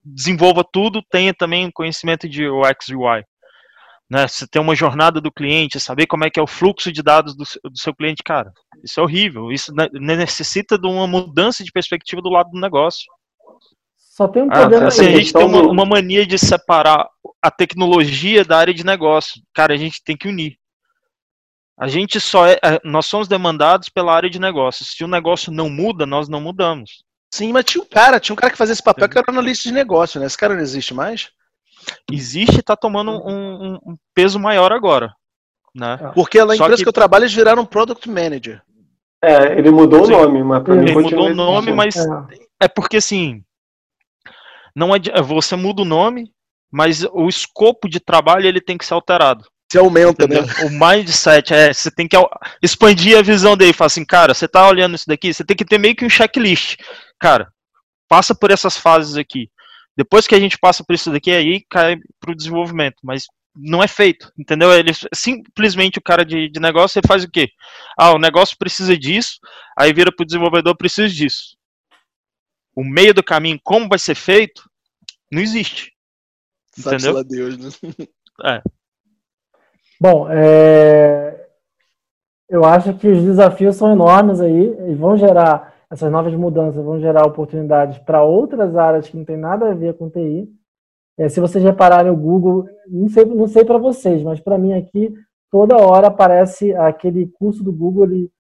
[0.03, 3.24] desenvolva tudo tenha também conhecimento de UX e UI.
[4.09, 7.03] Né, você tem uma jornada do cliente, saber como é que é o fluxo de
[7.03, 8.53] dados do, do seu cliente, cara,
[8.84, 9.51] isso é horrível.
[9.51, 13.05] Isso necessita de uma mudança de perspectiva do lado do negócio.
[13.95, 14.86] Só tem um ah, problema.
[14.86, 17.07] Ah, assim, a gente tem uma, uma, mania de separar
[17.42, 19.42] a tecnologia da área de negócio.
[19.54, 20.58] Cara, a gente tem que unir.
[21.80, 22.60] A gente só é.
[22.84, 24.92] Nós somos demandados pela área de negócios.
[24.92, 27.04] Se o negócio não muda, nós não mudamos.
[27.34, 29.70] Sim, mas tinha um cara, tinha um cara que fazia esse papel que era analista
[29.70, 30.26] de negócio, né?
[30.26, 31.30] Esse cara não existe mais?
[32.12, 35.14] Existe e está tomando um, um, peso maior agora.
[35.76, 35.98] Né?
[36.16, 36.84] Porque na empresa que...
[36.84, 38.62] que eu trabalho, eles viraram Product Manager.
[39.24, 40.14] É, ele mudou Sim.
[40.14, 42.10] o nome, mas pra ele mim mudou o nome, mas é.
[42.64, 43.44] é porque assim,
[44.76, 46.32] não é, você muda o nome,
[46.72, 49.45] mas o escopo de trabalho ele tem que ser alterado.
[49.72, 50.45] Se aumenta, entendeu?
[50.45, 50.53] né?
[50.63, 52.15] O mindset é, você tem que
[52.61, 55.65] expandir a visão dele, falar assim, cara, você tá olhando isso daqui, você tem que
[55.65, 56.78] ter meio que um checklist.
[57.20, 57.51] Cara,
[58.07, 59.49] passa por essas fases aqui.
[59.95, 63.88] Depois que a gente passa por isso daqui, aí cai pro desenvolvimento, mas não é
[63.88, 64.72] feito, entendeu?
[64.72, 67.49] Ele simplesmente o cara de, de negócio ele faz o quê?
[67.99, 69.39] Ah, o negócio precisa disso,
[69.78, 71.57] aí vira pro desenvolvedor precisa disso
[72.78, 74.70] o meio do caminho, como vai ser feito,
[75.32, 75.91] não existe.
[76.82, 77.24] Sabe entendeu?
[77.24, 77.70] Deus, né?
[78.46, 78.62] É.
[80.00, 81.48] Bom, é...
[82.48, 87.00] eu acho que os desafios são enormes aí, e vão gerar, essas novas mudanças vão
[87.00, 90.48] gerar oportunidades para outras áreas que não tem nada a ver com TI.
[91.18, 94.74] É, se vocês repararem o Google, não sei, não sei para vocês, mas para mim
[94.74, 95.12] aqui,
[95.50, 98.32] toda hora aparece aquele curso do Google, ele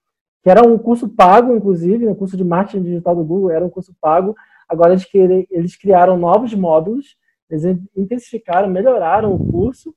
[0.47, 3.69] que era um curso pago, inclusive, um curso de marketing digital do Google, era um
[3.69, 4.33] curso pago.
[4.69, 5.05] Agora eles,
[5.51, 7.17] eles criaram novos módulos,
[7.49, 7.63] eles
[7.95, 9.93] intensificaram, melhoraram o curso,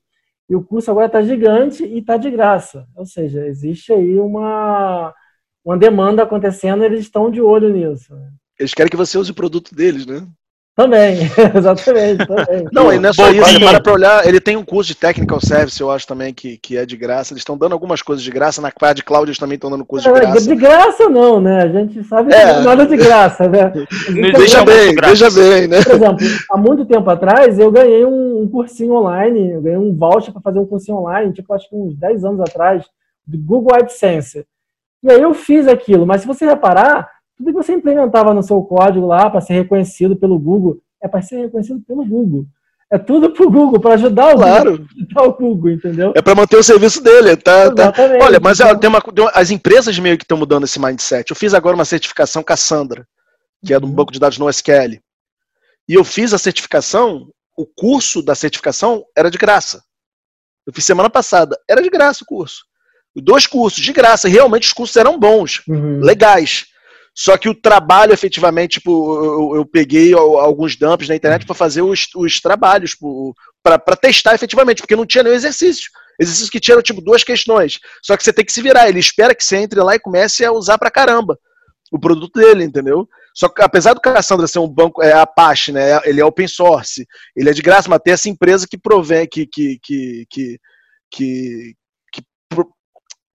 [0.49, 2.85] e o curso agora está gigante e está de graça.
[2.95, 5.13] Ou seja, existe aí uma,
[5.63, 8.13] uma demanda acontecendo, eles estão de olho nisso.
[8.59, 10.27] Eles querem que você use o produto deles, né?
[10.81, 11.19] Também,
[11.55, 12.25] exatamente.
[12.25, 12.67] Também.
[12.71, 15.39] Não, e não é só isso, para pra olhar, ele tem um curso de Technical
[15.39, 17.33] Service, eu acho também, que, que é de graça.
[17.33, 19.85] Eles estão dando algumas coisas de graça, na parte de cloud eles também estão dando
[19.85, 20.41] curso de é, graça.
[20.41, 21.63] De graça não, né?
[21.63, 22.39] A gente sabe é.
[22.39, 23.71] que não é nada de graça, né?
[24.35, 25.83] Veja bem, veja bem, né?
[25.83, 26.17] Por exemplo,
[26.49, 30.41] há muito tempo atrás eu ganhei um, um cursinho online, eu ganhei um voucher para
[30.41, 32.85] fazer um cursinho online, tipo, acho que uns 10 anos atrás,
[33.25, 34.45] do Google AdSense.
[35.03, 37.07] E aí eu fiz aquilo, mas se você reparar,
[37.37, 41.21] tudo que você implementava no seu código lá para ser reconhecido pelo Google é para
[41.21, 42.45] ser reconhecido pelo Google.
[42.91, 44.85] É tudo para o Google, para ajudar o claro.
[45.15, 46.11] Google, o Google, entendeu?
[46.13, 47.37] É para manter o serviço dele.
[47.37, 47.93] Tá, tá.
[48.21, 48.77] Olha, mas então...
[48.77, 49.01] tem uma,
[49.33, 51.31] as empresas meio que estão mudando esse mindset.
[51.31, 53.07] Eu fiz agora uma certificação Cassandra,
[53.65, 53.93] que é do uhum.
[53.93, 54.99] banco de dados no SQL.
[55.87, 59.81] E eu fiz a certificação, o curso da certificação era de graça.
[60.67, 62.65] Eu fiz semana passada, era de graça o curso.
[63.15, 64.27] Dois cursos, de graça.
[64.27, 66.01] Realmente os cursos eram bons, uhum.
[66.01, 66.65] legais.
[67.13, 71.81] Só que o trabalho, efetivamente, tipo, eu, eu peguei alguns dumps na internet para fazer
[71.81, 72.95] os, os trabalhos,
[73.61, 75.89] para testar efetivamente, porque não tinha nenhum exercício.
[76.19, 77.79] Exercício que tinha, tipo, duas questões.
[78.01, 78.87] Só que você tem que se virar.
[78.87, 81.37] Ele espera que você entre lá e comece a usar pra caramba
[81.91, 83.07] o produto dele, entendeu?
[83.33, 85.99] Só que apesar do Cassandra ser um banco, é Apache, né?
[86.05, 87.05] Ele é open source,
[87.35, 90.57] ele é de graça, mas tem essa empresa que provém, que, que, que,
[91.09, 91.75] que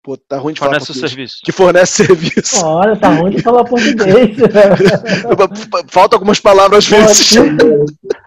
[0.07, 1.39] Pô, tá ruim de fornece falar serviço.
[1.45, 2.65] Que fornece serviço.
[2.65, 4.37] Olha, tá ruim de falar português.
[5.91, 7.31] Falta algumas palavras às vezes.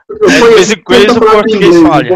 [0.10, 2.16] De vez em quando o português falha.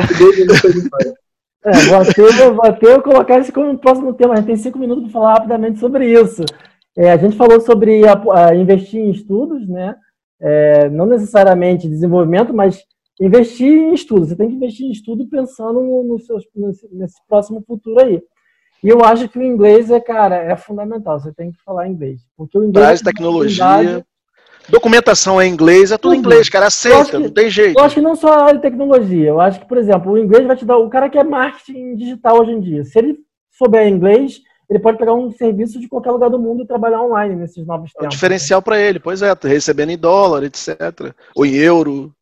[1.64, 4.34] É, vou até, vou até colocar isso como próximo tema.
[4.34, 6.44] A gente tem cinco minutos para falar rapidamente sobre isso.
[6.98, 9.96] É, a gente falou sobre a, a investir em estudos, né?
[10.42, 12.82] É, não necessariamente desenvolvimento, mas
[13.22, 14.26] investir em estudo.
[14.26, 18.22] Você tem que investir em estudo pensando no, no seu, nesse, nesse, próximo futuro aí.
[18.84, 21.20] E eu acho que o inglês é, cara, é fundamental.
[21.20, 22.20] Você tem que falar inglês.
[22.36, 22.86] Porque o inglês.
[22.86, 24.06] Traz é tecnologia.
[24.70, 26.68] Documentação em inglês, é tudo inglês, cara.
[26.68, 27.78] Aceita, que, não tem jeito.
[27.78, 29.30] Eu acho que não só a área de tecnologia.
[29.30, 30.78] Eu acho que, por exemplo, o inglês vai te dar.
[30.78, 33.18] O cara que é marketing digital hoje em dia, se ele
[33.52, 37.36] souber inglês, ele pode pegar um serviço de qualquer lugar do mundo e trabalhar online
[37.36, 38.06] nesses novos tempos.
[38.06, 41.14] É um diferencial para ele, pois é, recebendo em dólar, etc.
[41.36, 42.14] Ou em euro.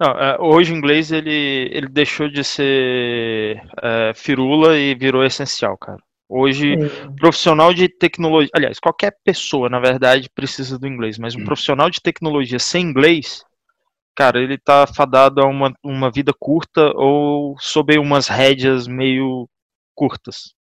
[0.00, 5.76] Não, é, hoje o inglês ele, ele deixou de ser é, firula e virou essencial,
[5.76, 5.98] cara.
[6.28, 7.14] Hoje, Sim.
[7.16, 11.44] profissional de tecnologia, aliás, qualquer pessoa, na verdade, precisa do inglês, mas um hum.
[11.44, 13.42] profissional de tecnologia sem inglês,
[14.14, 19.48] cara, ele tá fadado a uma, uma vida curta ou sob umas rédeas meio
[19.94, 20.54] curtas.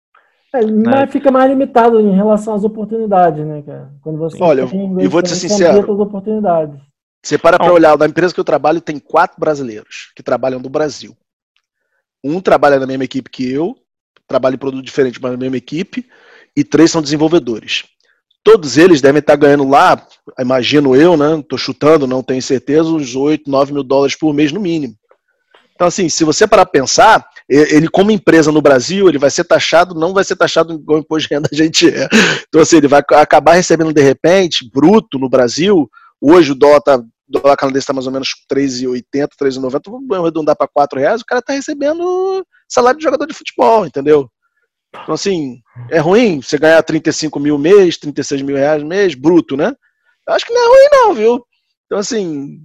[0.55, 0.83] É, né?
[0.85, 3.93] mas fica mais limitado em relação às oportunidades, né, cara?
[4.01, 6.01] Quando você Olha, e vou te ser sincero.
[6.01, 6.81] oportunidades.
[7.27, 10.69] Você para para olhar, da empresa que eu trabalho, tem quatro brasileiros que trabalham do
[10.69, 11.17] Brasil.
[12.23, 13.77] Um trabalha na mesma equipe que eu,
[14.29, 16.07] trabalha em produto diferente, mas na mesma equipe,
[16.57, 17.83] e três são desenvolvedores.
[18.45, 20.07] Todos eles devem estar ganhando lá,
[20.39, 21.41] imagino eu, né?
[21.41, 24.95] Estou chutando, não tenho certeza, uns 8, 9 mil dólares por mês no mínimo.
[25.75, 29.43] Então, assim, se você parar para pensar, ele como empresa no Brasil, ele vai ser
[29.43, 32.09] taxado, não vai ser taxado igual o imposto de renda a gente é.
[32.47, 37.03] Então, assim, ele vai acabar recebendo de repente, bruto no Brasil, hoje o dólar, tá,
[37.29, 41.27] o dólar canadense está mais ou menos 3,80, 3,90, vamos arredondar para 4 reais, o
[41.27, 44.31] cara está recebendo salário de jogador de futebol, entendeu?
[45.03, 45.61] Então, assim,
[45.91, 49.73] é ruim você ganhar 35 mil mês, 36 mil reais mês, bruto, né?
[50.27, 51.47] Eu acho que não é ruim não, viu?
[51.87, 52.61] Então, assim,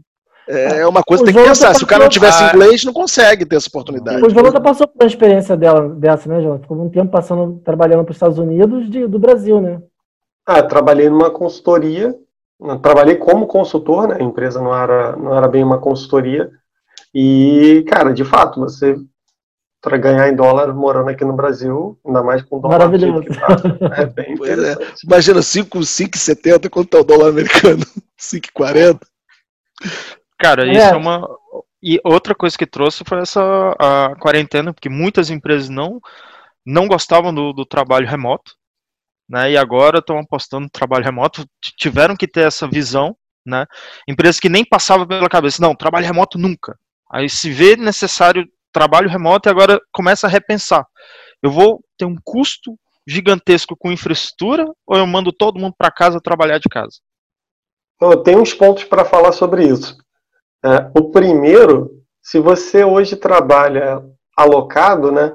[0.47, 1.73] é, é uma coisa que tem que pensar.
[1.73, 4.23] Se o cara não tivesse inglês, não consegue ter essa oportunidade.
[4.23, 6.61] O Jonathan passou por uma experiência dela, dessa, né, Jonathan?
[6.61, 9.81] Ficou um tempo passando, trabalhando para os Estados Unidos de, do Brasil, né?
[10.45, 12.15] Ah, trabalhei numa consultoria,
[12.81, 14.17] trabalhei como consultor, né?
[14.19, 16.49] A empresa não era, não era bem uma consultoria.
[17.13, 18.95] E, cara, de fato, você
[19.81, 22.77] para ganhar em dólar morando aqui no Brasil, ainda mais com dólar.
[22.77, 23.25] Maravilhoso.
[23.97, 24.77] É bem é.
[25.03, 27.83] Imagina 5,70 quanto é o dólar americano?
[28.19, 28.99] 5,40.
[30.37, 30.71] Cara, é.
[30.71, 31.27] isso é uma.
[31.81, 33.41] E outra coisa que trouxe foi essa
[33.79, 35.99] a quarentena, porque muitas empresas não,
[36.63, 38.53] não gostavam do, do trabalho remoto,
[39.31, 39.51] né?
[39.53, 41.45] E agora estão apostando no trabalho remoto,
[41.77, 43.15] tiveram que ter essa visão,
[43.45, 43.65] né?
[44.05, 46.77] Empresas que nem passavam pela cabeça, não, trabalho remoto nunca.
[47.09, 50.85] Aí se vê necessário trabalho remoto e agora começa a repensar.
[51.41, 52.77] Eu vou ter um custo
[53.07, 56.99] gigantesco com infraestrutura ou eu mando todo mundo para casa trabalhar de casa?
[58.01, 59.97] Eu tenho uns pontos para falar sobre isso.
[60.63, 64.03] É, o primeiro, se você hoje trabalha
[64.37, 65.33] alocado, né,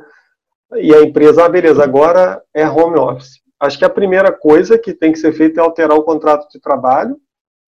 [0.76, 3.45] e a empresa, ah, beleza, agora é home office.
[3.59, 6.61] Acho que a primeira coisa que tem que ser feita é alterar o contrato de
[6.61, 7.16] trabalho.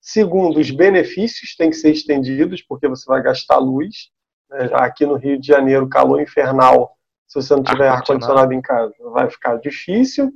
[0.01, 4.11] Segundo, os benefícios têm que ser estendidos, porque você vai gastar luz.
[4.51, 4.71] Né?
[4.75, 6.93] Aqui no Rio de Janeiro, calor infernal,
[7.27, 10.31] se você não tiver ar-condicionado em casa, vai ficar difícil.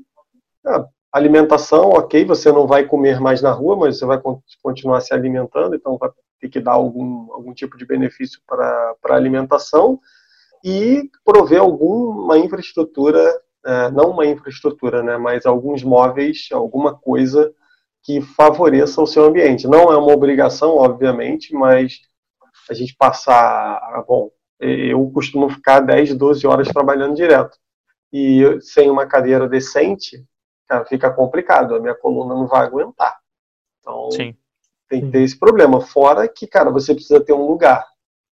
[0.64, 4.20] Ah, alimentação, ok, você não vai comer mais na rua, mas você vai
[4.62, 9.14] continuar se alimentando, então vai ter que dar algum, algum tipo de benefício para a
[9.14, 10.00] alimentação
[10.64, 13.40] e prover alguma infraestrutura, é,
[13.92, 17.52] não uma infraestrutura, né, mas alguns móveis, alguma coisa
[18.02, 19.66] que favoreça o seu ambiente.
[19.66, 22.00] Não é uma obrigação, obviamente, mas
[22.68, 27.56] a gente passar, bom, eu costumo ficar 10, 12 horas trabalhando direto.
[28.12, 30.24] E sem uma cadeira decente,
[30.68, 33.16] cara, fica complicado, a minha coluna não vai aguentar.
[33.80, 34.36] Então, Sim.
[34.92, 35.80] Tem que ter esse problema.
[35.80, 37.82] Fora que, cara, você precisa ter um lugar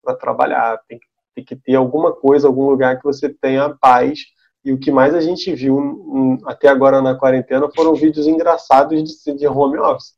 [0.03, 4.19] para trabalhar, tem que, tem que ter alguma coisa, algum lugar que você tenha paz.
[4.63, 9.03] E o que mais a gente viu um, até agora na quarentena foram vídeos engraçados
[9.03, 10.13] de, de home office.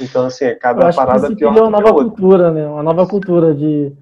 [0.00, 2.66] Então, assim, é cada parada pior que uma nova cultura, né?
[2.66, 3.92] Uma nova cultura de.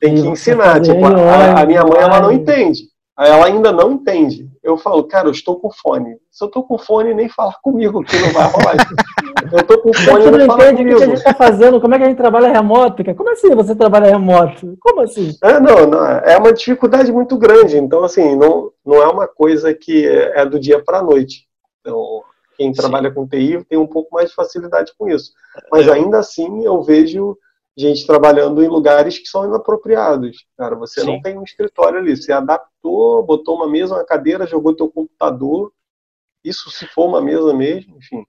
[0.00, 0.80] Tem que ensinar.
[0.80, 2.84] Tipo, a, a minha mãe, ela não entende.
[3.18, 4.48] Ela ainda não entende.
[4.62, 6.16] Eu falo, cara, eu estou com fone.
[6.30, 8.76] Se eu estou com fone, nem falar comigo, que não vai rolar.
[9.52, 11.94] Eu tô com fone não não fala entende o que a gente está fazendo, como
[11.94, 13.02] é que a gente trabalha remoto?
[13.14, 14.76] Como assim você trabalha remoto?
[14.80, 15.32] Como assim?
[15.42, 17.76] É, não, não, é uma dificuldade muito grande.
[17.76, 21.46] Então, assim, não, não é uma coisa que é do dia para a noite.
[21.80, 22.22] Então,
[22.56, 25.32] quem trabalha com TI tem um pouco mais de facilidade com isso.
[25.70, 25.92] Mas É.
[25.92, 27.36] ainda assim, eu vejo
[27.76, 30.46] gente trabalhando em lugares que são inapropriados.
[30.56, 31.06] Cara, você Sim.
[31.08, 32.16] não tem um escritório ali.
[32.16, 35.70] Você adaptou, botou uma mesa, uma cadeira, jogou teu computador.
[36.42, 38.24] Isso se for uma mesa mesmo, enfim.